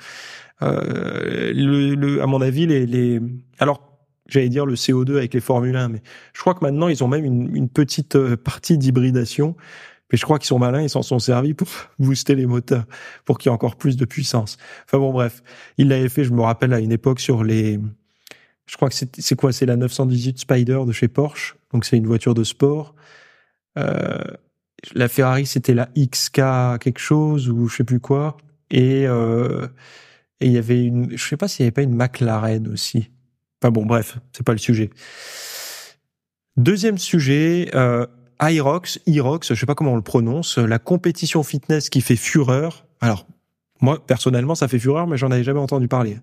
Euh, 0.62 2.20
à 2.20 2.26
mon 2.26 2.40
avis, 2.40 2.66
les, 2.66 2.86
les 2.86 3.20
alors 3.58 3.97
j'allais 4.28 4.48
dire 4.48 4.66
le 4.66 4.74
CO2 4.74 5.16
avec 5.16 5.34
les 5.34 5.40
Formule 5.40 5.76
1, 5.76 5.88
mais 5.88 6.02
je 6.34 6.40
crois 6.40 6.54
que 6.54 6.64
maintenant 6.64 6.88
ils 6.88 7.02
ont 7.02 7.08
même 7.08 7.24
une, 7.24 7.68
petite 7.68 8.16
euh, 8.16 8.36
partie 8.36 8.78
d'hybridation 8.78 9.56
Mais 10.12 10.18
je 10.18 10.24
crois 10.24 10.38
qu'ils 10.38 10.46
sont 10.46 10.58
malins, 10.58 10.82
ils 10.82 10.90
s'en 10.90 11.02
sont 11.02 11.18
servis 11.18 11.54
pour 11.54 11.68
booster 11.98 12.34
les 12.34 12.46
moteurs, 12.46 12.84
pour 13.24 13.38
qu'il 13.38 13.50
y 13.50 13.52
ait 13.52 13.54
encore 13.54 13.76
plus 13.76 13.96
de 13.96 14.04
puissance. 14.04 14.58
Enfin 14.84 14.98
bon, 14.98 15.12
bref, 15.12 15.42
il 15.78 15.88
l'avait 15.88 16.08
fait, 16.08 16.24
je 16.24 16.32
me 16.32 16.42
rappelle, 16.42 16.72
à 16.72 16.80
une 16.80 16.92
époque 16.92 17.20
sur 17.20 17.44
les... 17.44 17.80
Je 18.66 18.76
crois 18.76 18.90
que 18.90 18.94
c'est 18.94 19.34
quoi? 19.36 19.50
C'est 19.50 19.64
la 19.64 19.76
918 19.76 20.38
Spider 20.40 20.80
de 20.86 20.92
chez 20.92 21.08
Porsche. 21.08 21.56
Donc 21.72 21.86
c'est 21.86 21.96
une 21.96 22.06
voiture 22.06 22.34
de 22.34 22.44
sport. 22.44 22.94
Euh, 23.78 24.18
la 24.94 25.08
Ferrari, 25.08 25.46
c'était 25.46 25.72
la 25.72 25.88
XK 25.96 26.78
quelque 26.78 26.98
chose 26.98 27.48
ou 27.48 27.66
je 27.68 27.76
sais 27.76 27.84
plus 27.84 28.00
quoi. 28.00 28.36
Et 28.70 29.06
euh, 29.06 29.68
et 30.40 30.46
il 30.46 30.52
y 30.52 30.58
avait 30.58 30.84
une, 30.84 31.16
je 31.16 31.28
sais 31.28 31.36
pas 31.36 31.48
s'il 31.48 31.64
y 31.64 31.66
avait 31.66 31.72
pas 31.72 31.82
une 31.82 31.94
McLaren 31.94 32.68
aussi. 32.68 33.10
Enfin 33.60 33.70
bon, 33.70 33.86
bref, 33.86 34.18
c'est 34.32 34.44
pas 34.44 34.52
le 34.52 34.58
sujet. 34.58 34.90
Deuxième 36.56 36.98
sujet, 36.98 37.70
euh, 37.74 38.06
IROX, 38.40 39.00
IROX, 39.06 39.54
je 39.54 39.54
sais 39.54 39.66
pas 39.66 39.74
comment 39.74 39.92
on 39.92 39.96
le 39.96 40.02
prononce, 40.02 40.58
la 40.58 40.78
compétition 40.78 41.42
fitness 41.42 41.88
qui 41.88 42.00
fait 42.00 42.16
fureur. 42.16 42.84
Alors, 43.00 43.26
moi, 43.80 44.04
personnellement, 44.04 44.54
ça 44.54 44.66
fait 44.66 44.78
fureur, 44.78 45.06
mais 45.06 45.16
j'en 45.16 45.30
avais 45.30 45.44
jamais 45.44 45.60
entendu 45.60 45.86
parler. 45.86 46.18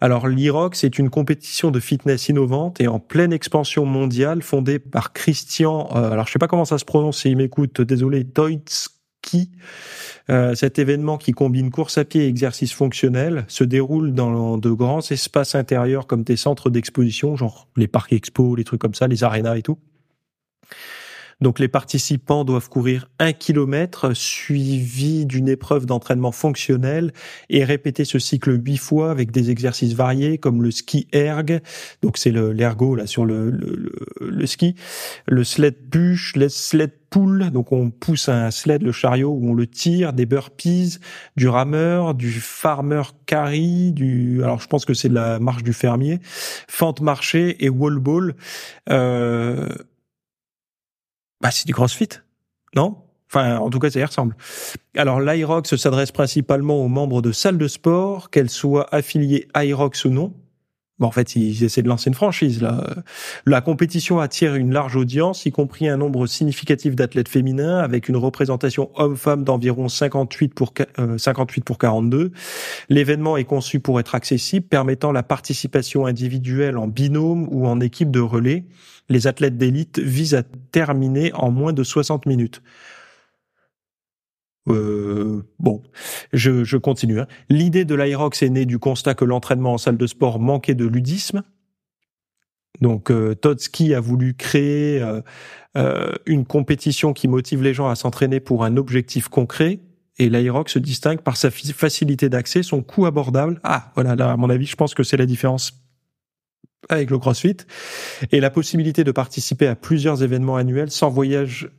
Alors, 0.00 0.28
l'IROX 0.28 0.84
est 0.84 0.98
une 0.98 1.08
compétition 1.08 1.70
de 1.70 1.80
fitness 1.80 2.28
innovante 2.28 2.80
et 2.80 2.88
en 2.88 3.00
pleine 3.00 3.32
expansion 3.32 3.86
mondiale, 3.86 4.42
fondée 4.42 4.78
par 4.78 5.12
Christian, 5.12 5.88
euh, 5.94 6.10
alors 6.10 6.26
je 6.26 6.32
sais 6.32 6.38
pas 6.38 6.48
comment 6.48 6.66
ça 6.66 6.78
se 6.78 6.84
prononce, 6.84 7.22
s'il 7.22 7.36
m'écoute, 7.36 7.80
désolé, 7.80 8.24
Toitsky. 9.32 9.50
Euh, 10.30 10.54
cet 10.54 10.78
événement 10.78 11.18
qui 11.18 11.32
combine 11.32 11.70
course 11.70 11.98
à 11.98 12.04
pied 12.04 12.24
et 12.24 12.28
exercice 12.28 12.72
fonctionnel 12.72 13.44
se 13.48 13.64
déroule 13.64 14.14
dans 14.14 14.56
de 14.56 14.70
grands 14.70 15.00
espaces 15.00 15.54
intérieurs 15.54 16.06
comme 16.06 16.22
des 16.22 16.36
centres 16.36 16.70
d'exposition, 16.70 17.36
genre 17.36 17.66
les 17.76 17.88
parcs 17.88 18.12
expo, 18.12 18.54
les 18.54 18.64
trucs 18.64 18.80
comme 18.80 18.94
ça, 18.94 19.08
les 19.08 19.24
arénas 19.24 19.56
et 19.56 19.62
tout. 19.62 19.78
Donc 21.42 21.58
les 21.58 21.68
participants 21.68 22.44
doivent 22.44 22.68
courir 22.68 23.08
un 23.18 23.32
kilomètre 23.32 24.14
suivi 24.14 25.26
d'une 25.26 25.48
épreuve 25.48 25.86
d'entraînement 25.86 26.30
fonctionnel 26.30 27.12
et 27.50 27.64
répéter 27.64 28.04
ce 28.04 28.20
cycle 28.20 28.58
huit 28.64 28.76
fois 28.76 29.10
avec 29.10 29.32
des 29.32 29.50
exercices 29.50 29.94
variés 29.94 30.38
comme 30.38 30.62
le 30.62 30.70
ski 30.70 31.08
erg, 31.12 31.60
donc 32.00 32.16
c'est 32.16 32.30
l'ergo 32.30 32.94
là 32.94 33.08
sur 33.08 33.24
le, 33.24 33.58
ski, 34.46 34.76
le 35.26 35.42
sled 35.42 35.74
push, 35.90 36.36
le 36.36 36.48
sled 36.48 36.92
pull, 37.10 37.50
donc 37.50 37.72
on 37.72 37.90
pousse 37.90 38.28
un 38.28 38.50
sled, 38.50 38.82
le 38.82 38.92
chariot, 38.92 39.30
où 39.30 39.50
on 39.50 39.54
le 39.54 39.66
tire, 39.66 40.12
des 40.12 40.26
burpees, 40.26 40.98
du 41.36 41.48
rameur, 41.48 42.14
du 42.14 42.30
farmer 42.30 43.02
carry, 43.26 43.92
du, 43.92 44.42
alors 44.42 44.60
je 44.60 44.68
pense 44.68 44.84
que 44.84 44.94
c'est 44.94 45.10
la 45.10 45.38
marche 45.38 45.64
du 45.64 45.72
fermier, 45.72 46.20
fente 46.22 47.00
marché 47.00 47.64
et 47.64 47.68
wall 47.68 47.98
ball. 47.98 48.34
Euh, 48.90 49.68
bah, 51.42 51.50
c'est 51.50 51.66
du 51.66 51.74
CrossFit, 51.74 52.08
non? 52.74 52.96
Enfin, 53.28 53.58
en 53.58 53.70
tout 53.70 53.78
cas, 53.78 53.90
ça 53.90 53.98
y 53.98 54.04
ressemble. 54.04 54.36
Alors, 54.96 55.20
l'IROX 55.20 55.74
s'adresse 55.76 56.12
principalement 56.12 56.76
aux 56.84 56.88
membres 56.88 57.22
de 57.22 57.32
salles 57.32 57.58
de 57.58 57.66
sport, 57.66 58.30
qu'elles 58.30 58.50
soient 58.50 58.94
affiliées 58.94 59.48
IROX 59.56 60.04
ou 60.04 60.10
non. 60.10 60.34
Bon, 61.02 61.08
en 61.08 61.10
fait, 61.10 61.34
ils 61.34 61.64
essaient 61.64 61.82
de 61.82 61.88
lancer 61.88 62.10
une 62.10 62.14
franchise. 62.14 62.64
La 63.44 63.60
compétition 63.60 64.20
attire 64.20 64.54
une 64.54 64.72
large 64.72 64.94
audience, 64.94 65.46
y 65.46 65.50
compris 65.50 65.88
un 65.88 65.96
nombre 65.96 66.28
significatif 66.28 66.94
d'athlètes 66.94 67.28
féminins, 67.28 67.78
avec 67.78 68.08
une 68.08 68.16
représentation 68.16 68.88
homme-femme 68.94 69.42
d'environ 69.42 69.88
58 69.88 70.54
pour, 70.54 70.72
58 71.16 71.60
euh, 71.60 71.64
pour 71.64 71.78
42. 71.78 72.30
L'événement 72.88 73.36
est 73.36 73.42
conçu 73.42 73.80
pour 73.80 73.98
être 73.98 74.14
accessible, 74.14 74.64
permettant 74.64 75.10
la 75.10 75.24
participation 75.24 76.06
individuelle 76.06 76.78
en 76.78 76.86
binôme 76.86 77.48
ou 77.50 77.66
en 77.66 77.80
équipe 77.80 78.12
de 78.12 78.20
relais 78.20 78.64
les 79.08 79.26
athlètes 79.26 79.58
d'élite 79.58 79.98
visent 79.98 80.36
à 80.36 80.44
terminer 80.70 81.32
en 81.34 81.50
moins 81.50 81.72
de 81.72 81.82
60 81.82 82.26
minutes. 82.26 82.62
Euh, 84.68 85.42
bon, 85.58 85.82
je, 86.32 86.76
continue. 86.76 87.20
Hein. 87.20 87.26
L'idée 87.48 87.84
de 87.84 87.94
l'Aerox 87.94 88.42
est 88.42 88.50
née 88.50 88.66
du 88.66 88.78
constat 88.78 89.14
que 89.14 89.24
l'entraînement 89.24 89.74
en 89.74 89.78
salle 89.78 89.96
de 89.96 90.06
sport 90.06 90.38
manquait 90.38 90.74
de 90.74 90.86
ludisme. 90.86 91.42
Donc 92.80 93.10
euh, 93.10 93.34
Totsky 93.34 93.94
a 93.94 94.00
voulu 94.00 94.34
créer 94.34 95.04
euh, 95.76 96.12
une 96.26 96.44
compétition 96.44 97.12
qui 97.12 97.28
motive 97.28 97.62
les 97.62 97.74
gens 97.74 97.88
à 97.88 97.94
s'entraîner 97.94 98.40
pour 98.40 98.64
un 98.64 98.76
objectif 98.76 99.28
concret. 99.28 99.80
Et 100.18 100.28
l'Aerox 100.28 100.72
se 100.72 100.78
distingue 100.78 101.20
par 101.20 101.36
sa 101.36 101.50
facilité 101.50 102.28
d'accès, 102.28 102.62
son 102.62 102.82
coût 102.82 103.06
abordable. 103.06 103.60
Ah, 103.64 103.90
voilà, 103.94 104.14
là, 104.14 104.32
à 104.32 104.36
mon 104.36 104.50
avis, 104.50 104.66
je 104.66 104.76
pense 104.76 104.94
que 104.94 105.02
c'est 105.02 105.16
la 105.16 105.26
différence 105.26 105.82
avec 106.88 107.10
le 107.10 107.18
CrossFit 107.18 107.56
et 108.30 108.40
la 108.40 108.50
possibilité 108.50 109.04
de 109.04 109.12
participer 109.12 109.66
à 109.66 109.76
plusieurs 109.76 110.22
événements 110.22 110.56
annuels 110.56 110.90
sans 110.90 111.08
voyager 111.10 111.70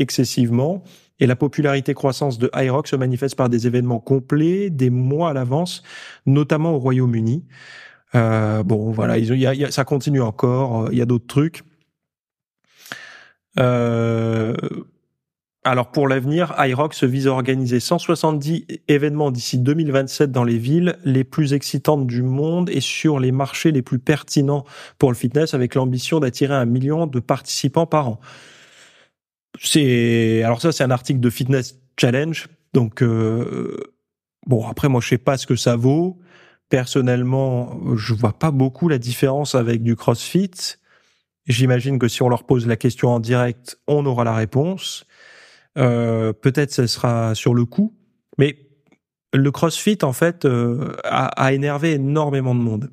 excessivement. 0.00 0.84
Et 1.18 1.26
la 1.26 1.36
popularité 1.36 1.94
croissance 1.94 2.38
de 2.38 2.50
iRock 2.54 2.88
se 2.88 2.96
manifeste 2.96 3.36
par 3.36 3.48
des 3.48 3.66
événements 3.66 4.00
complets, 4.00 4.70
des 4.70 4.90
mois 4.90 5.30
à 5.30 5.32
l'avance, 5.32 5.82
notamment 6.26 6.74
au 6.74 6.78
Royaume-Uni. 6.78 7.44
Euh, 8.14 8.62
bon, 8.62 8.90
voilà, 8.92 9.16
ça 9.70 9.84
continue 9.84 10.20
encore. 10.20 10.88
Il 10.92 10.98
y 10.98 11.02
a 11.02 11.06
d'autres 11.06 11.26
trucs. 11.26 11.62
Euh, 13.58 14.54
alors 15.66 15.90
pour 15.90 16.06
l'avenir, 16.06 16.54
IROX 16.58 17.02
vise 17.02 17.26
à 17.26 17.32
organiser 17.32 17.80
170 17.80 18.66
événements 18.86 19.32
d'ici 19.32 19.58
2027 19.58 20.30
dans 20.30 20.44
les 20.44 20.58
villes 20.58 20.96
les 21.04 21.24
plus 21.24 21.54
excitantes 21.54 22.06
du 22.06 22.22
monde 22.22 22.70
et 22.70 22.80
sur 22.80 23.18
les 23.18 23.32
marchés 23.32 23.72
les 23.72 23.82
plus 23.82 23.98
pertinents 23.98 24.64
pour 24.98 25.10
le 25.10 25.16
fitness 25.16 25.54
avec 25.54 25.74
l'ambition 25.74 26.20
d'attirer 26.20 26.54
un 26.54 26.66
million 26.66 27.08
de 27.08 27.18
participants 27.18 27.86
par 27.86 28.10
an. 28.10 28.20
C'est 29.60 30.42
alors 30.42 30.60
ça 30.60 30.72
c'est 30.72 30.84
un 30.84 30.90
article 30.90 31.20
de 31.20 31.30
Fitness 31.30 31.78
Challenge 31.98 32.48
donc 32.72 33.02
euh, 33.02 33.76
bon 34.46 34.66
après 34.68 34.88
moi 34.88 35.00
je 35.00 35.08
sais 35.08 35.18
pas 35.18 35.36
ce 35.36 35.46
que 35.46 35.56
ça 35.56 35.76
vaut. 35.76 36.18
Personnellement, 36.68 37.78
je 37.94 38.12
vois 38.12 38.36
pas 38.36 38.50
beaucoup 38.50 38.88
la 38.88 38.98
différence 38.98 39.54
avec 39.54 39.84
du 39.84 39.94
CrossFit. 39.94 40.50
J'imagine 41.46 42.00
que 42.00 42.08
si 42.08 42.22
on 42.22 42.28
leur 42.28 42.42
pose 42.42 42.66
la 42.66 42.76
question 42.76 43.10
en 43.10 43.20
direct, 43.20 43.78
on 43.86 44.04
aura 44.04 44.24
la 44.24 44.34
réponse. 44.34 45.06
Euh, 45.78 46.32
peut-être 46.32 46.72
ce 46.72 46.88
sera 46.88 47.36
sur 47.36 47.54
le 47.54 47.66
coup, 47.66 47.94
mais 48.36 48.58
le 49.32 49.50
CrossFit 49.52 49.98
en 50.02 50.12
fait 50.12 50.44
euh, 50.44 50.96
a, 51.04 51.52
énervé 51.52 51.92
énormément 51.92 52.54
de 52.54 52.60
monde. 52.60 52.90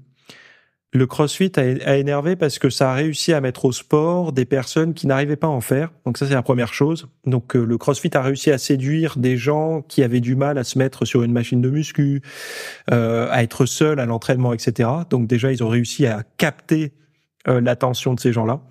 Le 0.94 1.08
CrossFit 1.08 1.52
a, 1.56 1.98
énervé 1.98 2.36
parce 2.36 2.60
que 2.60 2.70
ça 2.70 2.92
a 2.92 2.94
réussi 2.94 3.34
à 3.34 3.42
mettre 3.42 3.66
au 3.66 3.72
sport 3.72 4.32
des 4.32 4.46
personnes 4.46 4.94
qui 4.94 5.08
n'arrivaient 5.08 5.36
pas 5.36 5.48
à 5.48 5.50
en 5.50 5.60
faire. 5.60 5.92
Donc 6.06 6.18
ça 6.18 6.28
c'est 6.28 6.36
la 6.36 6.44
première 6.44 6.74
chose. 6.74 7.08
Donc 7.26 7.56
euh, 7.56 7.66
le 7.66 7.78
CrossFit 7.80 8.16
a 8.16 8.22
réussi 8.22 8.52
à 8.52 8.60
séduire 8.60 9.18
des 9.18 9.36
gens 9.36 9.82
qui 9.82 10.04
avaient 10.04 10.22
du 10.22 10.36
mal 10.36 10.58
à 10.60 10.64
se 10.64 10.78
mettre 10.78 11.06
sur 11.06 11.24
une 11.24 11.32
machine 11.32 11.62
de 11.62 11.70
muscu, 11.70 12.22
à 12.92 13.42
être 13.42 13.66
seuls 13.66 14.00
à 14.00 14.06
l'entraînement, 14.06 14.54
etc. 14.54 14.90
Donc 15.10 15.28
déjà 15.28 15.52
ils 15.52 15.64
ont 15.64 15.70
réussi 15.70 16.06
à 16.06 16.24
capter 16.38 16.94
l'attention 17.46 18.14
de 18.14 18.20
ces 18.20 18.32
gens-là. 18.32 18.62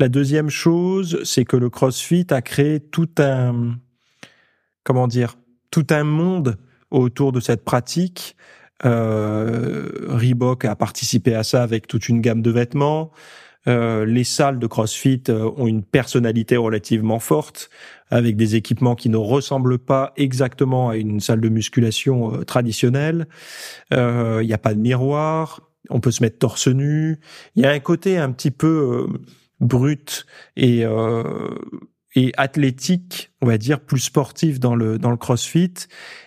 La 0.00 0.08
deuxième 0.08 0.48
chose, 0.48 1.20
c'est 1.24 1.44
que 1.44 1.56
le 1.56 1.70
CrossFit 1.70 2.26
a 2.30 2.40
créé 2.40 2.78
tout 2.78 3.10
un, 3.18 3.74
comment 4.84 5.08
dire, 5.08 5.36
tout 5.72 5.86
un 5.90 6.04
monde 6.04 6.56
autour 6.92 7.32
de 7.32 7.40
cette 7.40 7.64
pratique. 7.64 8.36
Euh, 8.84 9.88
Reebok 10.08 10.64
a 10.64 10.76
participé 10.76 11.34
à 11.34 11.42
ça 11.42 11.62
avec 11.62 11.86
toute 11.86 12.08
une 12.08 12.20
gamme 12.20 12.42
de 12.42 12.50
vêtements. 12.50 13.10
Euh, 13.66 14.06
les 14.06 14.24
salles 14.24 14.58
de 14.58 14.66
CrossFit 14.66 15.24
euh, 15.28 15.50
ont 15.56 15.66
une 15.66 15.82
personnalité 15.82 16.56
relativement 16.56 17.18
forte, 17.18 17.70
avec 18.10 18.36
des 18.36 18.56
équipements 18.56 18.94
qui 18.94 19.10
ne 19.10 19.16
ressemblent 19.16 19.78
pas 19.78 20.12
exactement 20.16 20.88
à 20.88 20.96
une 20.96 21.20
salle 21.20 21.40
de 21.40 21.48
musculation 21.48 22.34
euh, 22.34 22.44
traditionnelle. 22.44 23.26
Il 23.90 24.46
n'y 24.46 24.52
a 24.52 24.58
pas 24.58 24.74
de 24.74 24.80
miroir, 24.80 25.60
on 25.90 26.00
peut 26.00 26.10
se 26.10 26.22
mettre 26.22 26.38
torse 26.38 26.68
nu. 26.68 27.18
Il 27.56 27.62
y 27.62 27.66
a 27.66 27.70
un 27.70 27.80
côté 27.80 28.16
un 28.16 28.32
petit 28.32 28.50
peu 28.50 29.08
brut 29.60 30.26
et 30.56 30.84
euh, 30.84 31.22
et 32.18 32.32
athlétique, 32.36 33.30
on 33.40 33.46
va 33.46 33.58
dire 33.58 33.78
plus 33.78 34.00
sportif 34.00 34.58
dans 34.58 34.74
le 34.74 34.98
dans 34.98 35.12
le 35.12 35.16
CrossFit 35.16 35.72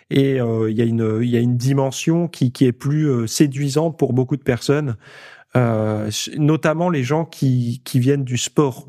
et 0.09 0.39
euh, 0.39 0.71
il 0.71 0.77
y 0.77 0.81
a 0.81 0.85
une 0.85 1.19
y 1.21 1.35
a 1.35 1.39
une 1.39 1.57
dimension 1.57 2.29
qui 2.29 2.53
qui 2.53 2.65
est 2.65 2.71
plus 2.71 3.09
euh, 3.09 3.27
séduisante 3.27 3.99
pour 3.99 4.13
beaucoup 4.13 4.37
de 4.37 4.41
personnes, 4.41 4.95
euh, 5.57 6.09
notamment 6.37 6.89
les 6.89 7.03
gens 7.03 7.25
qui 7.25 7.81
qui 7.83 7.99
viennent 7.99 8.23
du 8.23 8.37
sport. 8.37 8.87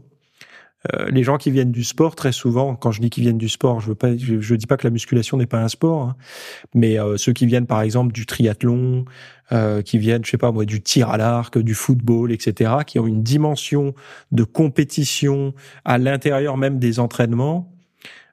Euh, 0.92 1.08
les 1.10 1.22
gens 1.22 1.38
qui 1.38 1.50
viennent 1.50 1.70
du 1.70 1.84
sport, 1.84 2.16
très 2.16 2.32
souvent, 2.32 2.74
quand 2.74 2.90
je 2.90 3.00
dis 3.00 3.08
qu'ils 3.08 3.22
viennent 3.22 3.38
du 3.38 3.48
sport, 3.48 3.80
je 3.80 3.88
veux 3.88 3.94
pas, 3.94 4.16
je, 4.16 4.54
dis 4.54 4.66
pas 4.66 4.76
que 4.76 4.86
la 4.86 4.90
musculation 4.90 5.36
n'est 5.36 5.46
pas 5.46 5.62
un 5.62 5.68
sport, 5.68 6.02
hein, 6.02 6.16
mais 6.74 6.98
euh, 6.98 7.16
ceux 7.16 7.32
qui 7.32 7.46
viennent 7.46 7.68
par 7.68 7.82
exemple 7.82 8.12
du 8.12 8.26
triathlon, 8.26 9.04
euh, 9.52 9.82
qui 9.82 9.98
viennent, 9.98 10.24
je 10.24 10.30
sais 10.30 10.38
pas 10.38 10.52
moi, 10.52 10.64
du 10.64 10.80
tir 10.80 11.10
à 11.10 11.16
l'arc, 11.16 11.58
du 11.58 11.74
football, 11.74 12.32
etc., 12.32 12.72
qui 12.86 12.98
ont 12.98 13.06
une 13.06 13.22
dimension 13.22 13.94
de 14.30 14.44
compétition 14.44 15.54
à 15.84 15.98
l'intérieur 15.98 16.56
même 16.56 16.78
des 16.78 17.00
entraînements. 17.00 17.70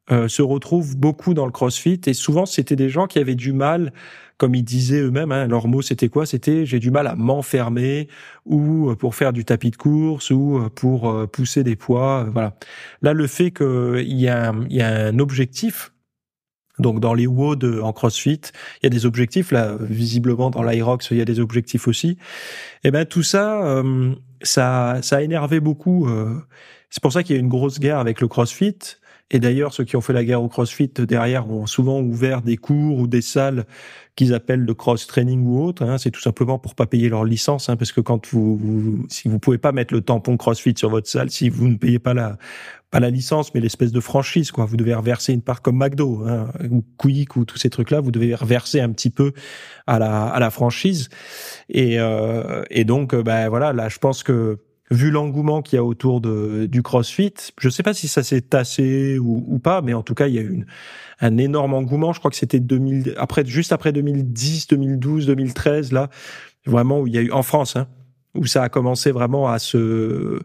se 0.09 0.41
retrouvent 0.41 0.97
beaucoup 0.97 1.35
dans 1.35 1.45
le 1.45 1.51
CrossFit 1.51 2.01
et 2.07 2.15
souvent 2.15 2.47
c'était 2.47 2.75
des 2.75 2.89
gens 2.89 3.05
qui 3.05 3.19
avaient 3.19 3.35
du 3.35 3.53
mal 3.53 3.93
comme 4.38 4.55
ils 4.55 4.63
disaient 4.63 5.01
eux-mêmes, 5.01 5.31
hein, 5.31 5.47
leur 5.47 5.67
mot 5.67 5.83
c'était 5.83 6.09
quoi? 6.09 6.25
C'était 6.25 6.65
j'ai 6.65 6.79
du 6.79 6.89
mal 6.89 7.05
à 7.05 7.15
m'enfermer 7.15 8.07
ou 8.45 8.95
pour 8.95 9.13
faire 9.13 9.33
du 9.33 9.45
tapis 9.45 9.69
de 9.69 9.75
course 9.75 10.31
ou 10.31 10.67
pour 10.73 11.29
pousser 11.29 11.63
des 11.63 11.75
poids. 11.75 12.27
Voilà. 12.33 12.55
Là, 13.03 13.13
le 13.13 13.27
fait 13.27 13.51
qu'il 13.51 14.07
y, 14.07 14.23
y 14.23 14.29
a 14.29 14.51
un 14.51 15.19
objectif 15.19 15.91
donc 16.79 17.00
dans 17.00 17.13
les 17.13 17.27
WOD 17.27 17.79
en 17.83 17.93
CrossFit, 17.93 18.41
il 18.81 18.83
y 18.83 18.88
a 18.88 18.89
des 18.89 19.05
objectifs 19.05 19.51
là 19.51 19.75
visiblement 19.79 20.50
dans 20.50 20.63
l'Irox, 20.63 21.09
il 21.12 21.17
y 21.17 21.21
a 21.21 21.25
des 21.25 21.39
objectifs 21.39 21.88
aussi. 21.88 22.09
Et 22.09 22.17
eh 22.86 22.91
ben 22.91 23.05
tout 23.05 23.24
ça 23.24 23.63
euh, 23.63 24.13
ça 24.41 25.00
ça 25.01 25.17
a 25.17 25.21
énervé 25.21 25.59
beaucoup 25.59 26.07
euh. 26.07 26.36
c'est 26.89 27.01
pour 27.01 27.12
ça 27.12 27.24
qu'il 27.24 27.36
y 27.36 27.39
a 27.39 27.41
une 27.41 27.50
grosse 27.50 27.79
guerre 27.79 28.00
avec 28.00 28.21
le 28.21 28.27
CrossFit 28.27 28.77
et 29.31 29.39
d'ailleurs 29.39 29.74
ceux 29.74 29.83
qui 29.83 29.95
ont 29.95 30.01
fait 30.01 30.13
la 30.13 30.24
guerre 30.24 30.41
au 30.41 30.48
CrossFit 30.48 30.88
derrière 30.88 31.50
ont 31.50 31.67
souvent 31.67 32.00
ouvert 32.01 32.41
des 32.41 32.57
cours 32.57 32.98
ou 32.98 33.07
des 33.07 33.21
salles 33.21 33.65
qu'ils 34.15 34.33
appellent 34.33 34.65
le 34.65 34.74
cross 34.74 35.07
training 35.07 35.45
ou 35.45 35.63
autre. 35.63 35.83
Hein. 35.83 35.98
C'est 35.98 36.12
tout 36.12 36.19
simplement 36.19 36.59
pour 36.59 36.75
pas 36.75 36.88
payer 36.88 37.07
leur 37.07 37.24
licence, 37.24 37.69
hein, 37.69 37.77
parce 37.77 37.91
que 37.91 38.01
quand 38.01 38.27
vous, 38.27 38.57
vous, 38.57 39.05
si 39.07 39.29
vous 39.29 39.39
pouvez 39.39 39.57
pas 39.57 39.71
mettre 39.71 39.93
le 39.93 40.01
tampon 40.01 40.36
CrossFit 40.36 40.74
sur 40.77 40.89
votre 40.89 41.07
salle, 41.07 41.29
si 41.29 41.48
vous 41.48 41.67
ne 41.67 41.77
payez 41.77 42.00
pas 42.00 42.13
la 42.13 42.38
pas 42.91 43.00
la 43.00 43.12
licence, 43.12 43.53
mais 43.53 43.59
l'espèce 43.59 43.91
de 43.91 44.00
franchise, 44.00 44.51
quoi. 44.51 44.65
Vous 44.65 44.75
devez 44.75 44.95
reverser 44.95 45.31
une 45.31 45.43
part 45.43 45.62
comme 45.62 45.77
McDo, 45.77 46.24
hein, 46.25 46.48
ou 46.71 46.83
Quick, 46.98 47.36
ou 47.36 47.45
tous 47.45 47.57
ces 47.57 47.69
trucs-là. 47.69 48.01
Vous 48.01 48.12
devez 48.12 48.33
reverser 48.33 48.81
un 48.81 48.89
petit 48.91 49.12
peu 49.12 49.31
à 49.86 50.00
la 50.00 50.25
à 50.25 50.39
la 50.39 50.50
franchise. 50.50 51.09
Et 51.69 52.00
euh, 52.00 52.63
et 52.71 52.86
donc, 52.86 53.13
euh, 53.13 53.21
ben 53.21 53.48
voilà, 53.48 53.74
là, 53.74 53.89
je 53.89 54.00
pense 54.00 54.24
que 54.24 54.57
vu 54.91 55.12
l'engouement 55.12 55.62
qu'il 55.62 55.77
y 55.77 55.79
a 55.79 55.84
autour 55.84 56.22
de, 56.22 56.65
du 56.65 56.81
CrossFit, 56.81 57.34
je 57.60 57.69
sais 57.69 57.84
pas 57.84 57.93
si 57.93 58.08
ça 58.08 58.24
s'est 58.24 58.41
tassé 58.41 59.19
ou, 59.19 59.43
ou, 59.48 59.60
pas, 59.60 59.81
mais 59.81 59.93
en 59.93 60.01
tout 60.01 60.15
cas, 60.15 60.27
il 60.27 60.36
y 60.36 60.39
a 60.39 60.41
eu 60.41 60.51
une, 60.51 60.65
un 61.22 61.38
énorme 61.38 61.74
engouement. 61.74 62.13
Je 62.13 62.19
crois 62.19 62.31
que 62.31 62.38
c'était 62.38 62.60
2000, 62.60 63.13
après, 63.17 63.46
juste 63.46 63.72
après 63.72 63.91
2010, 63.91 64.67
2012, 64.67 65.27
2013, 65.27 65.91
là, 65.91 66.10
vraiment 66.65 67.01
où 67.01 67.08
il 67.08 67.13
y 67.13 67.17
a 67.17 67.22
eu 67.22 67.31
en 67.31 67.43
France, 67.43 67.75
hein, 67.75 67.88
où 68.36 68.46
ça 68.46 68.63
a 68.63 68.69
commencé 68.69 69.12
vraiment 69.12 69.48
à 69.48 69.60
se, 69.60 70.39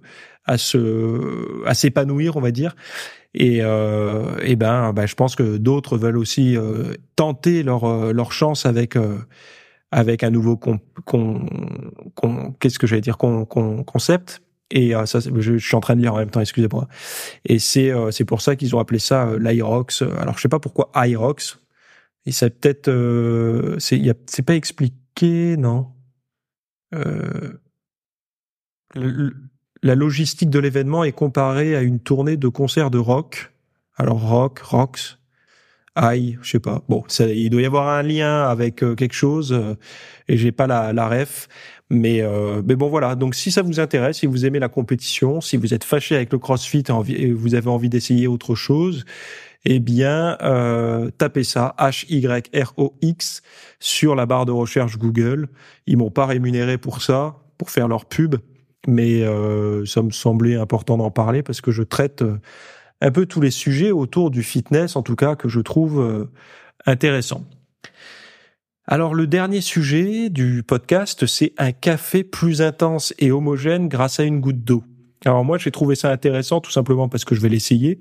à 0.44 0.58
se, 0.58 1.64
à 1.66 1.74
s'épanouir, 1.74 2.36
on 2.36 2.40
va 2.40 2.50
dire. 2.50 2.76
Et, 3.34 3.58
euh, 3.62 4.36
et 4.42 4.56
ben, 4.56 4.92
ben, 4.92 5.06
je 5.06 5.14
pense 5.14 5.34
que 5.34 5.56
d'autres 5.56 5.98
veulent 5.98 6.18
aussi 6.18 6.56
euh, 6.56 6.94
tenter 7.16 7.64
leur 7.64 7.84
euh, 7.84 8.12
leur 8.12 8.30
chance 8.30 8.64
avec 8.64 8.94
euh, 8.94 9.18
avec 9.94 10.24
un 10.24 10.30
nouveau 10.30 10.56
con, 10.56 10.80
qu'est-ce 12.58 12.80
que 12.80 12.86
j'allais 12.88 13.00
dire 13.00 13.16
con, 13.16 13.44
concept 13.46 14.42
et 14.70 14.94
euh, 14.94 15.06
ça, 15.06 15.20
je, 15.20 15.56
suis 15.56 15.76
en 15.76 15.80
train 15.80 15.94
de 15.94 16.00
lire 16.00 16.14
en 16.14 16.16
même 16.18 16.30
temps, 16.30 16.40
excusez-moi. 16.40 16.88
Et 17.44 17.60
c'est 17.60 17.92
euh, 17.92 18.10
c'est 18.10 18.24
pour 18.24 18.40
ça 18.40 18.56
qu'ils 18.56 18.74
ont 18.74 18.80
appelé 18.80 18.98
ça 18.98 19.28
euh, 19.28 19.38
l'Irox. 19.38 20.02
Alors 20.18 20.36
je 20.36 20.42
sais 20.42 20.48
pas 20.48 20.58
pourquoi 20.58 20.90
Irox. 20.96 21.60
Et 22.26 22.32
c'est 22.32 22.50
peut-être 22.50 22.88
euh, 22.88 23.78
c'est 23.78 24.02
c'est 24.26 24.42
pas 24.42 24.56
expliqué, 24.56 25.56
non? 25.56 25.90
la 29.82 29.94
logistique 29.94 30.48
de 30.48 30.58
l'événement 30.60 31.02
est 31.04 31.12
comparée 31.12 31.76
à 31.76 31.82
une 31.82 31.98
tournée 32.00 32.36
de 32.36 32.48
concerts 32.48 32.90
de 32.90 32.98
rock. 32.98 33.52
Alors 33.96 34.20
rock, 34.20 34.60
rocks, 34.60 35.18
Aïe, 35.96 36.38
je 36.42 36.50
sais 36.50 36.58
pas. 36.58 36.82
Bon, 36.88 37.04
ça, 37.06 37.28
il 37.28 37.50
doit 37.50 37.62
y 37.62 37.66
avoir 37.66 37.88
un 37.88 38.02
lien 38.02 38.42
avec 38.42 38.82
euh, 38.82 38.96
quelque 38.96 39.14
chose 39.14 39.52
euh, 39.52 39.76
et 40.26 40.36
j'ai 40.36 40.50
pas 40.50 40.66
la, 40.66 40.92
la 40.92 41.08
ref, 41.08 41.46
mais 41.88 42.20
euh, 42.20 42.62
mais 42.66 42.74
bon 42.74 42.88
voilà. 42.88 43.14
Donc 43.14 43.36
si 43.36 43.52
ça 43.52 43.62
vous 43.62 43.78
intéresse, 43.78 44.18
si 44.18 44.26
vous 44.26 44.44
aimez 44.44 44.58
la 44.58 44.68
compétition, 44.68 45.40
si 45.40 45.56
vous 45.56 45.72
êtes 45.72 45.84
fâché 45.84 46.16
avec 46.16 46.32
le 46.32 46.40
CrossFit 46.40 46.82
et, 47.08 47.30
vous 47.30 47.54
avez 47.54 47.68
envie 47.68 47.88
d'essayer 47.88 48.26
autre 48.26 48.56
chose, 48.56 49.04
eh 49.64 49.78
bien 49.78 50.36
tapez 51.16 51.44
ça 51.44 51.76
H 51.78 52.06
Y 52.08 52.50
R 52.56 52.72
O 52.76 52.94
X 53.00 53.42
sur 53.78 54.16
la 54.16 54.26
barre 54.26 54.46
de 54.46 54.52
recherche 54.52 54.98
Google. 54.98 55.48
Ils 55.86 55.96
m'ont 55.96 56.10
pas 56.10 56.26
rémunéré 56.26 56.76
pour 56.76 57.02
ça, 57.02 57.36
pour 57.56 57.70
faire 57.70 57.86
leur 57.86 58.06
pub, 58.06 58.34
mais 58.88 59.22
ça 59.86 60.02
me 60.02 60.10
semblait 60.10 60.56
important 60.56 60.96
d'en 60.96 61.12
parler 61.12 61.44
parce 61.44 61.60
que 61.60 61.70
je 61.70 61.84
traite 61.84 62.24
un 63.04 63.10
peu 63.10 63.26
tous 63.26 63.42
les 63.42 63.50
sujets 63.50 63.90
autour 63.90 64.30
du 64.30 64.42
fitness, 64.42 64.96
en 64.96 65.02
tout 65.02 65.14
cas, 65.14 65.36
que 65.36 65.46
je 65.46 65.60
trouve 65.60 66.00
euh, 66.00 66.30
intéressant. 66.86 67.44
Alors 68.86 69.14
le 69.14 69.26
dernier 69.26 69.60
sujet 69.60 70.30
du 70.30 70.62
podcast, 70.62 71.26
c'est 71.26 71.52
un 71.58 71.72
café 71.72 72.24
plus 72.24 72.62
intense 72.62 73.12
et 73.18 73.30
homogène 73.30 73.88
grâce 73.88 74.20
à 74.20 74.24
une 74.24 74.40
goutte 74.40 74.64
d'eau. 74.64 74.84
Alors 75.26 75.44
moi 75.44 75.58
j'ai 75.58 75.70
trouvé 75.70 75.96
ça 75.96 76.10
intéressant 76.10 76.60
tout 76.60 76.70
simplement 76.70 77.08
parce 77.08 77.24
que 77.26 77.34
je 77.34 77.40
vais 77.40 77.48
l'essayer 77.48 77.98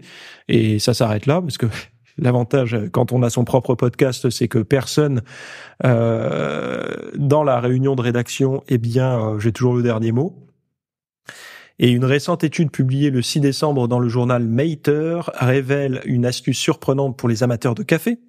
et 0.50 0.80
ça 0.80 0.94
s'arrête 0.94 1.26
là 1.26 1.42
parce 1.42 1.58
que 1.58 1.68
l'avantage 2.18 2.78
quand 2.92 3.14
on 3.14 3.24
a 3.24 3.30
son 3.30 3.46
propre 3.46 3.76
podcast 3.76 4.30
c'est 4.30 4.50
que 4.50 4.60
personne 4.60 5.22
euh, 5.86 6.84
dans 7.16 7.44
la 7.44 7.62
réunion 7.62 7.96
de 7.96 8.02
rédaction 8.02 8.62
eh 8.68 8.78
bien 8.78 9.20
euh, 9.20 9.40
j'ai 9.40 9.54
toujours 9.54 9.76
le 9.76 9.84
dernier 9.84 10.12
mot. 10.12 10.53
Et 11.80 11.90
une 11.90 12.06
récente 12.06 12.44
étude 12.44 12.72
publiée 12.72 13.10
le 13.10 13.22
6 13.22 13.40
décembre 13.40 13.88
dans 13.88 14.00
le 14.00 14.08
journal 14.08 14.48
Mater 14.48 15.22
révèle 15.36 16.02
une 16.06 16.26
astuce 16.26 16.58
surprenante 16.58 17.18
pour 17.18 17.30
les 17.30 17.44
amateurs 17.44 17.76
de 17.76 17.84
café. 17.84 18.20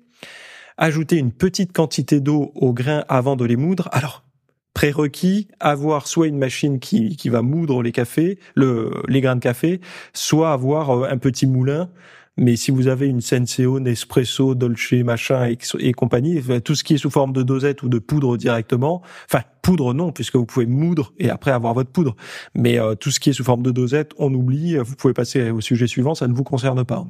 Ajouter 0.76 1.16
une 1.16 1.33
petite 1.33 1.72
quantité 1.72 2.20
d'eau 2.20 2.52
aux 2.54 2.72
grains 2.72 3.04
avant 3.09 3.37
de 3.37 3.44
les 3.44 3.57
moudre. 3.57 3.88
Alors, 3.92 4.24
prérequis, 4.72 5.48
avoir 5.61 6.09
soit 6.09 6.26
une 6.26 6.38
machine 6.38 6.80
qui, 6.80 7.16
qui 7.16 7.28
va 7.28 7.42
moudre 7.42 7.83
les 7.83 7.92
cafés, 7.92 8.38
le, 8.54 8.90
les 9.09 9.20
grains 9.20 9.37
de 9.37 9.40
café, 9.40 9.80
soit 10.12 10.52
avoir 10.52 10.90
euh, 10.90 11.09
un 11.09 11.18
petit 11.18 11.46
moulin 11.46 11.90
mais 12.37 12.57
si 12.57 12.70
vous 12.70 12.88
avez 12.88 13.07
une 13.07 13.20
Senseo, 13.20 13.81
Nespresso, 13.81 14.55
Dolce, 14.55 14.92
machin 15.05 15.55
et, 15.79 15.92
compagnie, 15.92 16.42
tout 16.64 16.75
ce 16.75 16.85
qui 16.85 16.94
est 16.94 16.99
sous 16.99 17.11
forme 17.11 17.33
de 17.33 17.42
dosette 17.42 17.83
ou 17.83 17.88
de 17.88 17.99
poudre 17.99 18.37
directement, 18.37 19.03
enfin 19.31 19.42
poudre 19.62 19.94
non, 19.94 20.12
puisque 20.12 20.37
vous 20.37 20.47
pouvez 20.47 20.66
moudre 20.66 21.12
et 21.18 21.31
après 21.31 21.53
avoir 21.53 21.75
votre 21.75 21.90
poudre. 21.90 22.16
Mais 22.55 22.79
euh, 22.79 22.94
tout 22.94 23.11
ce 23.11 23.20
qui 23.20 23.31
est 23.31 23.33
sous 23.33 23.44
forme 23.44 23.62
de 23.62 23.70
dosette, 23.70 24.12
on 24.18 24.35
oublie. 24.35 24.77
Vous 24.77 24.97
pouvez 24.97 25.14
passer 25.14 25.51
au 25.51 25.61
sujet 25.61 25.87
suivant, 25.87 26.14
ça 26.14 26.27
ne 26.27 26.35
vous 26.35 26.44
concerne 26.44 26.85
pas. 26.85 27.07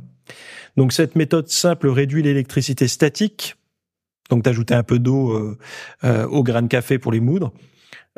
Donc 0.76 0.92
cette 0.92 1.16
méthode 1.16 1.48
simple 1.48 1.88
réduit 1.88 2.22
l'électricité 2.22 2.88
statique. 2.88 3.56
Donc 4.30 4.42
d'ajouter 4.42 4.74
un 4.74 4.82
peu 4.82 4.98
d'eau 4.98 5.32
euh, 5.32 5.58
euh, 6.04 6.26
au 6.26 6.42
grain 6.42 6.62
de 6.62 6.68
café 6.68 6.98
pour 6.98 7.12
les 7.12 7.20
moudres. 7.20 7.52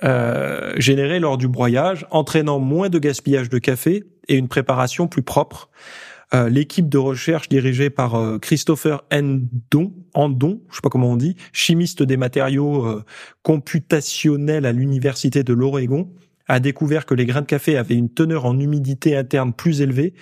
Euh, 0.05 0.75
générée 0.77 1.21
lors 1.21 1.39
du 1.39 1.49
broyage, 1.49 2.07
entraînant 2.11 2.59
moins 2.59 2.91
de 2.91 2.99
gaspillage 2.99 3.49
de 3.49 3.59
café 3.59 4.05
et 4.29 4.37
une 4.37 4.49
préparation 4.49 5.09
plus 5.09 5.23
propre. 5.23 5.71
Euh, 6.35 6.49
l'équipe 6.49 6.89
de 6.89 6.99
recherche 6.99 7.49
dirigée 7.49 7.89
par 7.89 8.17
euh, 8.17 8.39
Christopher 8.39 9.05
Andon, 9.13 9.95
Andon, 10.13 10.61
je 10.71 10.77
sais 10.77 10.81
pas 10.83 10.89
comment 10.89 11.13
on 11.13 11.17
dit, 11.17 11.37
chimiste 11.53 12.03
des 12.03 12.17
matériaux 12.17 12.85
euh, 12.85 13.05
computationnels 13.43 14.67
à 14.67 14.73
l'université 14.73 15.45
de 15.45 15.53
l'Oregon, 15.53 16.11
a 16.49 16.59
découvert 16.59 17.07
que 17.07 17.15
les 17.15 17.27
grains 17.27 17.43
de 17.43 17.47
café 17.47 17.77
avaient 17.77 17.95
une 17.95 18.13
teneur 18.13 18.45
en 18.45 18.59
humidité 18.59 19.17
interne 19.17 19.53
plus 19.53 19.81
élevée. 19.81 20.15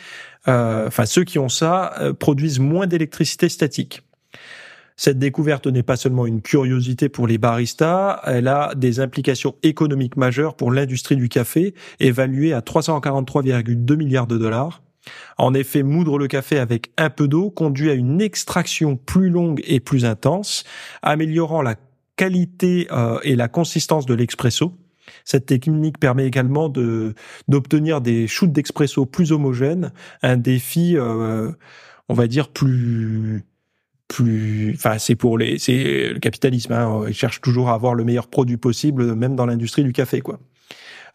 Enfin, 0.47 1.05
ceux 1.05 1.25
qui 1.25 1.38
ont 1.38 1.51
ça 1.51 1.95
produisent 2.19 2.61
moins 2.61 2.87
d'électricité 2.87 3.51
statique. 3.51 4.03
Cette 4.97 5.19
découverte 5.19 5.67
n'est 5.67 5.83
pas 5.83 5.97
seulement 5.97 6.25
une 6.25 6.40
curiosité 6.40 7.11
pour 7.11 7.27
les 7.27 7.37
baristas, 7.37 8.21
elle 8.25 8.49
a 8.49 8.75
des 8.75 9.01
implications 9.01 9.57
économiques 9.62 10.17
majeures 10.17 10.55
pour 10.55 10.71
l'industrie 10.71 11.17
du 11.17 11.29
café, 11.29 11.75
évaluée 12.01 12.53
à 12.53 12.61
343,2 12.61 13.97
milliards 13.97 14.27
de 14.27 14.38
dollars. 14.38 14.84
En 15.38 15.55
effet, 15.55 15.83
moudre 15.83 16.19
le 16.19 16.29
café 16.29 16.59
avec 16.59 16.93
un 16.97 17.11
peu 17.11 17.29
d'eau 17.29 17.51
conduit 17.51 17.90
à 17.90 17.95
une 17.95 18.21
extraction 18.21 18.97
plus 18.97 19.31
longue 19.31 19.62
et 19.67 19.81
plus 19.81 20.05
intense, 20.05 20.64
améliorant 21.03 21.62
la 21.62 21.77
qualité 22.17 22.87
euh, 22.93 23.19
et 23.23 23.37
la 23.37 23.49
consistance 23.49 24.07
de 24.07 24.14
l'expresso. 24.14 24.73
Cette 25.25 25.47
technique 25.47 25.99
permet 25.99 26.27
également 26.27 26.69
d'obtenir 27.49 28.01
des 28.01 28.27
shoots 28.27 28.53
d'expresso 28.53 29.05
plus 29.05 29.33
homogènes, 29.33 29.93
un 30.23 30.37
défi, 30.37 30.97
euh, 30.97 31.51
on 32.09 32.14
va 32.14 32.27
dire 32.27 32.49
plus 32.49 33.45
plus, 34.07 34.75
enfin 34.75 34.99
c'est 34.99 35.17
pour 35.17 35.38
les, 35.38 35.59
c'est 35.59 36.12
le 36.12 36.19
capitalisme. 36.19 36.73
Hein, 36.73 37.05
ils 37.09 37.14
cherchent 37.14 37.40
toujours 37.40 37.71
à 37.71 37.75
avoir 37.75 37.95
le 37.95 38.05
meilleur 38.05 38.29
produit 38.29 38.59
possible, 38.59 39.14
même 39.14 39.35
dans 39.35 39.47
l'industrie 39.47 39.83
du 39.83 39.93
café, 39.93 40.21
quoi. 40.21 40.38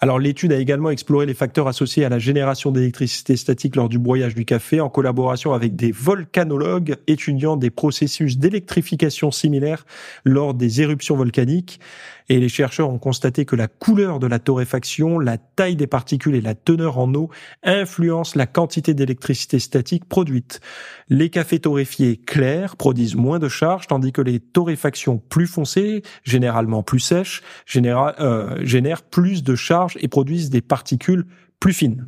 Alors 0.02 0.18
l'étude 0.18 0.54
a 0.54 0.58
également 0.58 0.92
exploré 0.92 1.26
les 1.26 1.34
facteurs 1.34 1.68
associés 1.68 2.06
à 2.06 2.10
la 2.10 2.20
génération 2.20 2.72
d'électricité 2.72 3.36
statique 3.36 3.76
lors 3.76 3.90
du 3.90 4.00
broyage 4.00 4.34
du 4.34 4.46
café 4.46 4.80
en 4.80 4.88
collaboration 4.88 5.54
avec 5.54 5.76
des 5.76 5.92
volcanologues 5.92 6.96
étudiant 7.08 7.58
des 7.58 7.70
processus 7.70 8.38
d'électrification 8.38 9.30
similaires 9.30 9.86
lors 10.24 10.54
des 10.54 10.82
éruptions 10.82 11.18
volcaniques 11.18 11.82
et 12.30 12.40
les 12.40 12.50
chercheurs 12.50 12.90
ont 12.90 13.00
constaté 13.00 13.46
que 13.46 13.56
la 13.56 13.68
couleur 13.68 14.20
de 14.20 14.28
la 14.28 14.40
torréfaction, 14.40 15.20
la 15.20 15.38
taille 15.38 15.76
des 15.76 15.88
particules 15.88 16.36
et 16.36 16.42
la 16.42 16.56
teneur 16.56 16.98
en 17.00 17.14
eau 17.16 17.30
influencent 17.64 18.38
la 18.38 18.46
quantité 18.46 18.94
d'électricité 18.94 19.60
statique 19.60 20.06
produite. 20.06 20.62
Les 21.10 21.30
cafés 21.30 21.60
torréfiés 21.60 22.18
clairs 22.18 22.76
produisent 22.76 23.16
moins 23.16 23.40
de 23.40 23.50
charge, 23.50 23.88
tandis 23.88 24.12
que 24.12 24.22
les 24.22 24.40
torréfactions 24.40 25.18
plus 25.18 25.48
foncées, 25.48 26.04
généralement 26.24 26.84
plus 26.84 27.00
sèches, 27.00 27.42
euh, 27.76 28.56
génèrent 28.64 29.02
plus 29.02 29.44
de 29.44 29.56
charge 29.56 29.98
et 30.00 30.08
produisent 30.08 30.50
des 30.50 30.62
particules 30.62 31.26
plus 31.60 31.74
fines. 31.74 32.08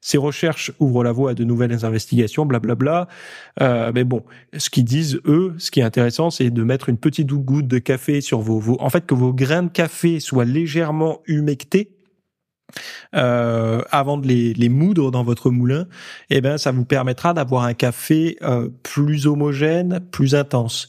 Ces 0.00 0.18
recherches 0.18 0.72
ouvrent 0.80 1.04
la 1.04 1.12
voie 1.12 1.30
à 1.30 1.34
de 1.34 1.44
nouvelles 1.44 1.84
investigations, 1.84 2.46
blablabla. 2.46 3.08
Euh, 3.60 3.92
mais 3.94 4.04
bon, 4.04 4.22
ce 4.56 4.70
qu'ils 4.70 4.84
disent, 4.84 5.20
eux, 5.26 5.54
ce 5.58 5.70
qui 5.70 5.80
est 5.80 5.84
intéressant, 5.84 6.30
c'est 6.30 6.50
de 6.50 6.62
mettre 6.62 6.88
une 6.88 6.98
petite 6.98 7.28
goutte 7.28 7.68
de 7.68 7.78
café 7.78 8.20
sur 8.20 8.40
vos, 8.40 8.58
vos... 8.58 8.76
En 8.80 8.90
fait, 8.90 9.06
que 9.06 9.14
vos 9.14 9.32
grains 9.32 9.64
de 9.64 9.70
café 9.70 10.20
soient 10.20 10.44
légèrement 10.44 11.20
humectés 11.26 11.96
euh, 13.14 13.82
avant 13.90 14.16
de 14.16 14.26
les, 14.26 14.54
les, 14.54 14.68
moudre 14.68 15.10
dans 15.10 15.22
votre 15.22 15.50
moulin, 15.50 15.86
eh 16.30 16.40
ben 16.40 16.56
ça 16.56 16.72
vous 16.72 16.84
permettra 16.84 17.34
d'avoir 17.34 17.64
un 17.64 17.74
café 17.74 18.38
euh, 18.42 18.70
plus 18.82 19.26
homogène, 19.26 20.00
plus 20.10 20.34
intense. 20.34 20.88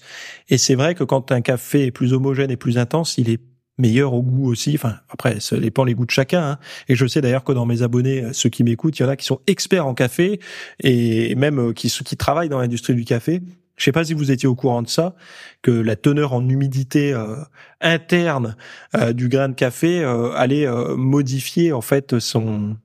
Et 0.50 0.58
c'est 0.58 0.76
vrai 0.76 0.96
que 0.96 1.04
quand 1.04 1.32
un 1.32 1.42
café 1.42 1.88
est 1.88 1.92
plus 1.92 2.14
homogène 2.14 2.52
et 2.52 2.58
plus 2.58 2.78
intense, 2.78 3.18
il 3.18 3.30
est 3.30 3.42
meilleur 3.78 4.14
au 4.14 4.22
goût 4.22 4.50
aussi. 4.50 4.74
Enfin, 4.76 4.96
après, 5.10 5.40
ça 5.40 5.58
dépend 5.58 5.84
les 5.84 5.94
goûts 5.94 6.06
de 6.06 6.12
chacun. 6.12 6.44
Hein. 6.44 6.60
Et 6.88 6.96
je 6.96 7.06
sais 7.06 7.22
d'ailleurs 7.22 7.44
que 7.44 7.54
dans 7.54 7.66
mes 7.66 7.82
abonnés, 7.82 8.26
ceux 8.34 8.50
qui 8.50 8.64
m'écoutent, 8.64 8.98
il 9.00 9.04
y 9.04 9.06
en 9.06 9.10
a 9.10 9.16
qui 9.16 9.26
sont 9.26 9.42
experts 9.48 9.86
en 9.86 9.94
café 9.94 10.40
et 10.82 11.36
même 11.36 11.60
euh, 11.60 11.74
qui, 11.74 11.90
qui 11.90 12.18
travaillent 12.18 12.50
dans 12.50 12.60
l'industrie 12.60 12.96
du 12.96 13.06
café. 13.06 13.42
Je 13.76 13.86
sais 13.86 13.92
pas 13.92 14.04
si 14.04 14.14
vous 14.14 14.30
étiez 14.30 14.48
au 14.48 14.54
courant 14.54 14.84
de 14.84 14.88
ça, 14.88 15.16
que 15.64 15.72
la 15.72 15.96
teneur 15.96 16.34
en 16.34 16.48
humidité 16.48 17.12
euh, 17.12 17.38
interne 17.82 18.56
euh, 18.96 19.14
du 19.14 19.30
grain 19.30 19.50
de 19.50 19.56
café 19.56 20.04
allait 20.36 20.68
modifier 20.96 21.74
en 21.74 21.82
fait 21.82 22.20
son 22.20 22.78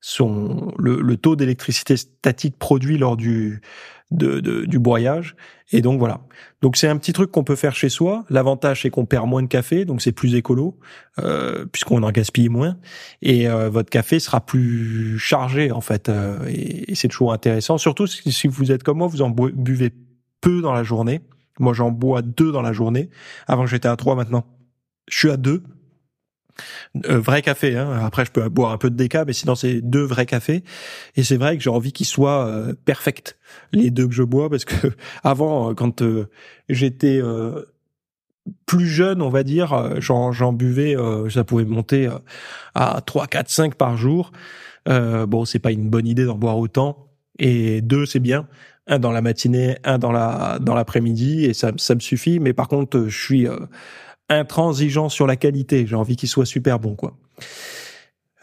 son 0.00 0.72
le, 0.78 1.00
le 1.00 1.16
taux 1.16 1.36
d'électricité 1.36 1.96
statique 1.96 2.58
produit 2.58 2.98
lors 2.98 3.16
du 3.16 3.60
de, 4.10 4.40
de, 4.40 4.64
du 4.64 4.78
broyage. 4.78 5.36
Et 5.72 5.82
donc 5.82 5.98
voilà. 5.98 6.20
Donc 6.62 6.76
c'est 6.76 6.86
un 6.86 6.96
petit 6.96 7.12
truc 7.12 7.32
qu'on 7.32 7.42
peut 7.42 7.56
faire 7.56 7.74
chez 7.74 7.88
soi. 7.88 8.24
L'avantage 8.30 8.82
c'est 8.82 8.90
qu'on 8.90 9.04
perd 9.04 9.28
moins 9.28 9.42
de 9.42 9.48
café, 9.48 9.84
donc 9.84 10.00
c'est 10.00 10.12
plus 10.12 10.34
écolo 10.34 10.78
euh, 11.18 11.66
puisqu'on 11.66 12.02
en 12.02 12.10
gaspille 12.12 12.48
moins. 12.48 12.76
Et 13.22 13.48
euh, 13.48 13.68
votre 13.68 13.90
café 13.90 14.20
sera 14.20 14.44
plus 14.44 15.18
chargé 15.18 15.72
en 15.72 15.80
fait. 15.80 16.08
Euh, 16.08 16.38
et, 16.48 16.94
c'est 16.94 17.08
toujours 17.08 17.32
intéressant. 17.32 17.78
Surtout 17.78 18.06
si, 18.06 18.48
vous 18.48 18.70
êtes 18.70 18.82
comme 18.82 18.98
moi, 18.98 19.08
vous 19.08 19.22
en 19.22 19.30
buvez 19.30 19.92
peu 20.40 20.60
dans 20.60 20.72
la 20.72 20.84
journée. 20.84 21.22
Moi 21.58 21.72
j'en 21.72 21.90
bois 21.90 22.22
deux 22.22 22.52
dans 22.52 22.62
la 22.62 22.72
journée. 22.72 23.10
Avant 23.48 23.66
j'étais 23.66 23.88
à 23.88 23.96
trois 23.96 24.14
maintenant. 24.14 24.46
Je 25.08 25.18
suis 25.18 25.30
à 25.30 25.36
deux 25.36 25.62
euh, 27.08 27.18
vrai 27.18 27.42
café. 27.42 27.76
Hein. 27.76 28.00
Après, 28.04 28.24
je 28.24 28.30
peux 28.30 28.48
boire 28.48 28.72
un 28.72 28.78
peu 28.78 28.90
de 28.90 28.96
déca, 28.96 29.24
mais 29.24 29.32
sinon 29.32 29.54
c'est 29.54 29.80
deux 29.80 30.04
vrais 30.04 30.26
cafés. 30.26 30.64
Et 31.16 31.22
c'est 31.22 31.36
vrai 31.36 31.56
que 31.56 31.62
j'ai 31.62 31.70
envie 31.70 31.92
qu'ils 31.92 32.06
soient 32.06 32.46
euh, 32.46 32.74
les 33.72 33.90
deux 33.90 34.06
que 34.06 34.14
je 34.14 34.22
bois, 34.22 34.48
parce 34.50 34.64
que 34.64 34.88
avant, 35.24 35.70
euh, 35.70 35.74
quand 35.74 36.02
euh, 36.02 36.28
j'étais 36.68 37.20
plus 38.64 38.86
jeune, 38.86 39.22
on 39.22 39.28
va 39.28 39.42
dire, 39.42 40.00
j'en 40.00 40.52
buvais, 40.52 40.96
ça 41.30 41.44
pouvait 41.44 41.64
monter 41.64 42.08
à 42.74 43.00
3, 43.04 43.26
4, 43.26 43.50
5 43.50 43.74
par 43.74 43.96
jour. 43.96 44.32
bon, 44.86 45.44
c'est 45.44 45.58
pas 45.58 45.72
une 45.72 45.88
bonne 45.88 46.06
idée 46.06 46.24
d'en 46.24 46.36
boire 46.36 46.58
autant. 46.58 47.08
Et 47.38 47.82
deux, 47.82 48.06
c'est 48.06 48.20
bien. 48.20 48.46
Un 48.86 49.00
dans 49.00 49.10
la 49.10 49.20
matinée, 49.20 49.78
un 49.82 49.98
dans 49.98 50.12
la 50.12 50.58
dans 50.60 50.74
l'après-midi, 50.74 51.44
et 51.44 51.54
ça, 51.54 51.72
ça 51.76 51.96
me 51.96 52.00
suffit. 52.00 52.38
Mais 52.38 52.52
par 52.52 52.68
contre, 52.68 53.06
je 53.08 53.24
suis 53.24 53.48
intransigeant 54.28 55.08
sur 55.08 55.26
la 55.26 55.36
qualité. 55.36 55.86
J'ai 55.86 55.96
envie 55.96 56.16
qu'il 56.16 56.28
soit 56.28 56.46
super 56.46 56.78
bon, 56.78 56.94
quoi. 56.94 57.16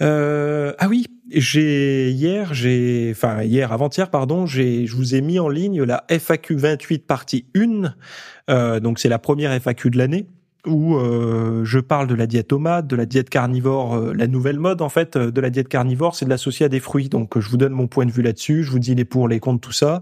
Euh, 0.02 0.74
ah 0.80 0.88
oui, 0.88 1.06
j'ai 1.30 2.12
hier, 2.12 2.54
j'ai, 2.54 3.10
enfin 3.12 3.44
hier, 3.44 3.72
avant-hier, 3.72 4.10
pardon, 4.10 4.46
j'ai, 4.46 4.86
je 4.88 4.96
vous 4.96 5.16
ai 5.16 5.22
mis 5.22 5.40
en 5.40 5.50
ligne 5.50 5.84
la 5.84 6.04
FAQ 6.10 6.56
28 6.56 7.06
partie 7.06 7.46
1. 7.56 7.94
Euh, 8.50 8.80
donc 8.80 9.00
c'est 9.00 9.10
la 9.10 9.20
première 9.20 9.54
FAQ 9.62 9.90
de 9.92 9.98
l'année 9.98 10.28
où 10.66 10.96
euh, 10.96 11.66
je 11.66 11.80
parle 11.80 12.08
de 12.08 12.16
la 12.16 12.26
diète 12.26 12.48
tomate, 12.48 12.88
de 12.88 12.96
la 12.96 13.06
diète 13.06 13.30
carnivore, 13.30 13.96
euh, 13.96 14.14
la 14.14 14.28
nouvelle 14.28 14.60
mode 14.60 14.82
en 14.82 14.88
fait 14.90 15.18
de 15.18 15.42
la 15.42 15.50
diète 15.50 15.68
carnivore, 15.68 16.16
c'est 16.16 16.26
de 16.26 16.30
l'associer 16.30 16.66
à 16.66 16.70
des 16.70 16.80
fruits. 16.80 17.10
Donc 17.10 17.38
je 17.38 17.50
vous 17.50 17.58
donne 17.58 17.74
mon 17.74 17.88
point 17.88 18.06
de 18.06 18.12
vue 18.12 18.22
là-dessus, 18.22 18.64
je 18.64 18.72
vous 18.72 18.80
dis 18.80 18.96
les 18.96 19.06
pour, 19.06 19.28
les 19.28 19.40
contre, 19.40 19.60
tout 19.60 19.74
ça. 19.74 20.02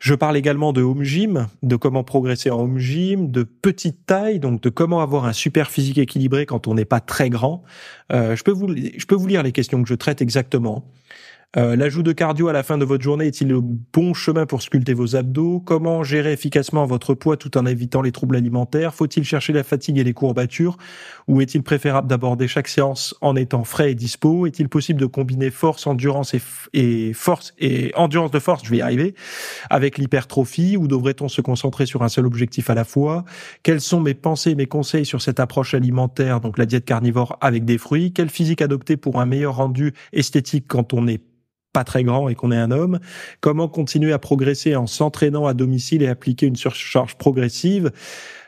Je 0.00 0.14
parle 0.14 0.36
également 0.36 0.72
de 0.72 0.82
home 0.82 1.02
gym, 1.02 1.48
de 1.62 1.76
comment 1.76 2.04
progresser 2.04 2.50
en 2.50 2.60
home 2.60 2.78
gym, 2.78 3.30
de 3.30 3.42
petite 3.42 4.06
taille, 4.06 4.38
donc 4.38 4.62
de 4.62 4.68
comment 4.68 5.00
avoir 5.00 5.24
un 5.24 5.32
super 5.32 5.70
physique 5.70 5.98
équilibré 5.98 6.46
quand 6.46 6.68
on 6.68 6.74
n'est 6.74 6.84
pas 6.84 7.00
très 7.00 7.30
grand. 7.30 7.62
Euh, 8.12 8.36
je 8.36 8.42
peux 8.42 8.52
vous, 8.52 8.74
je 8.74 9.06
peux 9.06 9.14
vous 9.14 9.26
lire 9.26 9.42
les 9.42 9.52
questions 9.52 9.82
que 9.82 9.88
je 9.88 9.94
traite 9.94 10.22
exactement. 10.22 10.84
Euh, 11.56 11.74
l'ajout 11.74 12.02
de 12.02 12.12
cardio 12.12 12.48
à 12.48 12.52
la 12.52 12.62
fin 12.62 12.76
de 12.76 12.84
votre 12.84 13.02
journée 13.02 13.28
est-il 13.28 13.48
le 13.48 13.62
bon 13.62 14.12
chemin 14.12 14.44
pour 14.44 14.60
sculpter 14.60 14.92
vos 14.92 15.16
abdos? 15.16 15.60
Comment 15.60 16.02
gérer 16.02 16.34
efficacement 16.34 16.84
votre 16.84 17.14
poids 17.14 17.38
tout 17.38 17.56
en 17.56 17.64
évitant 17.64 18.02
les 18.02 18.12
troubles 18.12 18.36
alimentaires? 18.36 18.92
Faut-il 18.92 19.24
chercher 19.24 19.54
la 19.54 19.62
fatigue 19.62 19.96
et 19.96 20.04
les 20.04 20.12
courbatures? 20.12 20.76
Ou 21.28 21.40
est-il 21.40 21.62
préférable 21.62 22.08
d'aborder 22.08 22.46
chaque 22.46 22.68
séance 22.68 23.14
en 23.22 23.36
étant 23.36 23.64
frais 23.64 23.92
et 23.92 23.94
dispo? 23.94 24.46
Est-il 24.46 24.68
possible 24.68 25.00
de 25.00 25.06
combiner 25.06 25.50
force, 25.50 25.86
endurance 25.86 26.34
et, 26.74 27.12
force 27.14 27.54
et 27.58 27.90
endurance 27.94 28.32
de 28.32 28.38
force, 28.38 28.62
je 28.62 28.70
vais 28.70 28.78
y 28.78 28.82
arriver, 28.82 29.14
avec 29.70 29.96
l'hypertrophie? 29.96 30.76
Ou 30.76 30.88
devrait-on 30.88 31.28
se 31.28 31.40
concentrer 31.40 31.86
sur 31.86 32.02
un 32.02 32.10
seul 32.10 32.26
objectif 32.26 32.68
à 32.68 32.74
la 32.74 32.84
fois? 32.84 33.24
Quelles 33.62 33.80
sont 33.80 34.00
mes 34.00 34.14
pensées, 34.14 34.54
mes 34.56 34.66
conseils 34.66 35.06
sur 35.06 35.22
cette 35.22 35.40
approche 35.40 35.72
alimentaire, 35.72 36.42
donc 36.42 36.58
la 36.58 36.66
diète 36.66 36.84
carnivore 36.84 37.38
avec 37.40 37.64
des 37.64 37.78
fruits. 37.78 38.12
Quelle 38.12 38.28
physique 38.28 38.60
adopter 38.60 38.98
pour 38.98 39.22
un 39.22 39.24
meilleur 39.24 39.56
rendu 39.56 39.94
esthétique 40.12 40.66
quand 40.68 40.92
on 40.92 41.08
est 41.08 41.22
pas 41.76 41.84
très 41.84 42.04
grand 42.04 42.30
et 42.30 42.34
qu'on 42.34 42.52
est 42.52 42.56
un 42.56 42.70
homme, 42.70 43.00
comment 43.42 43.68
continuer 43.68 44.14
à 44.14 44.18
progresser 44.18 44.76
en 44.76 44.86
s'entraînant 44.86 45.46
à 45.46 45.52
domicile 45.52 46.02
et 46.02 46.08
appliquer 46.08 46.46
une 46.46 46.56
surcharge 46.56 47.16
progressive? 47.16 47.92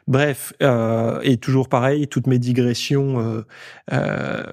Bref, 0.06 0.54
euh, 0.62 1.20
et 1.22 1.36
toujours 1.36 1.68
pareil, 1.68 2.08
toutes 2.08 2.26
mes 2.26 2.38
digressions 2.38 3.20
euh, 3.20 3.42
euh, 3.92 4.44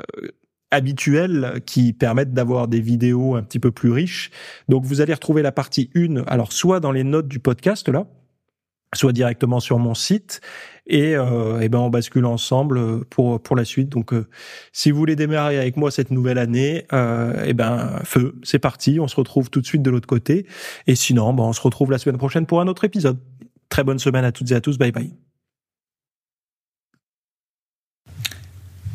habituelles 0.72 1.62
qui 1.66 1.94
permettent 1.94 2.34
d'avoir 2.34 2.68
des 2.68 2.82
vidéos 2.82 3.36
un 3.36 3.44
petit 3.44 3.60
peu 3.60 3.72
plus 3.72 3.92
riches. 3.92 4.30
Donc 4.68 4.84
vous 4.84 5.00
allez 5.00 5.14
retrouver 5.14 5.42
la 5.42 5.54
partie 5.54 5.90
1, 5.96 6.24
alors 6.28 6.52
soit 6.52 6.82
dans 6.82 6.92
les 6.92 7.06
notes 7.06 7.30
du 7.30 7.40
podcast 7.40 7.88
là, 7.88 8.06
soit 8.98 9.14
directement 9.14 9.60
sur 9.60 9.80
mon 9.80 9.94
site 9.94 10.42
et, 10.88 11.16
euh, 11.16 11.62
et 11.62 11.70
ben 11.70 11.80
on 11.80 11.90
bascule 11.90 12.26
ensemble 12.26 12.78
euh, 12.78 13.00
pour 13.10 13.42
pour 13.42 13.56
la 13.56 13.66
suite. 13.66 13.90
Donc 13.90 14.14
euh, 14.14 14.28
si 14.72 14.92
vous 14.92 14.98
voulez 14.98 15.16
démarrer 15.16 15.60
avec 15.60 15.78
moi 15.78 15.92
cette 15.92 16.12
nouvelle 16.12 16.38
année, 16.38 16.86
euh, 16.94 17.44
et 17.46 17.54
ben 17.54 18.02
feu, 18.04 18.36
c'est 18.44 18.60
parti, 18.60 19.00
on 19.00 19.08
se 19.08 19.16
retrouve 19.16 19.50
tout 19.50 19.62
de 19.62 19.66
suite 19.66 19.82
de 19.82 19.90
l'autre 19.90 20.08
côté. 20.08 20.46
Et 20.88 20.96
sinon, 20.96 21.34
ben 21.34 21.44
on 21.44 21.54
se 21.54 21.62
retrouve 21.62 21.92
la 21.92 21.98
semaine 21.98 22.18
prochaine 22.18 22.46
pour 22.46 22.62
un 22.62 22.68
autre 22.68 22.84
épisode. 22.84 23.20
Très 23.70 23.84
bonne 23.84 24.00
semaine 24.00 24.26
à 24.26 24.32
toutes 24.32 24.52
et 24.52 24.56
à 24.56 24.62
tous, 24.62 24.78
bye 24.78 24.92
bye. 24.92 25.25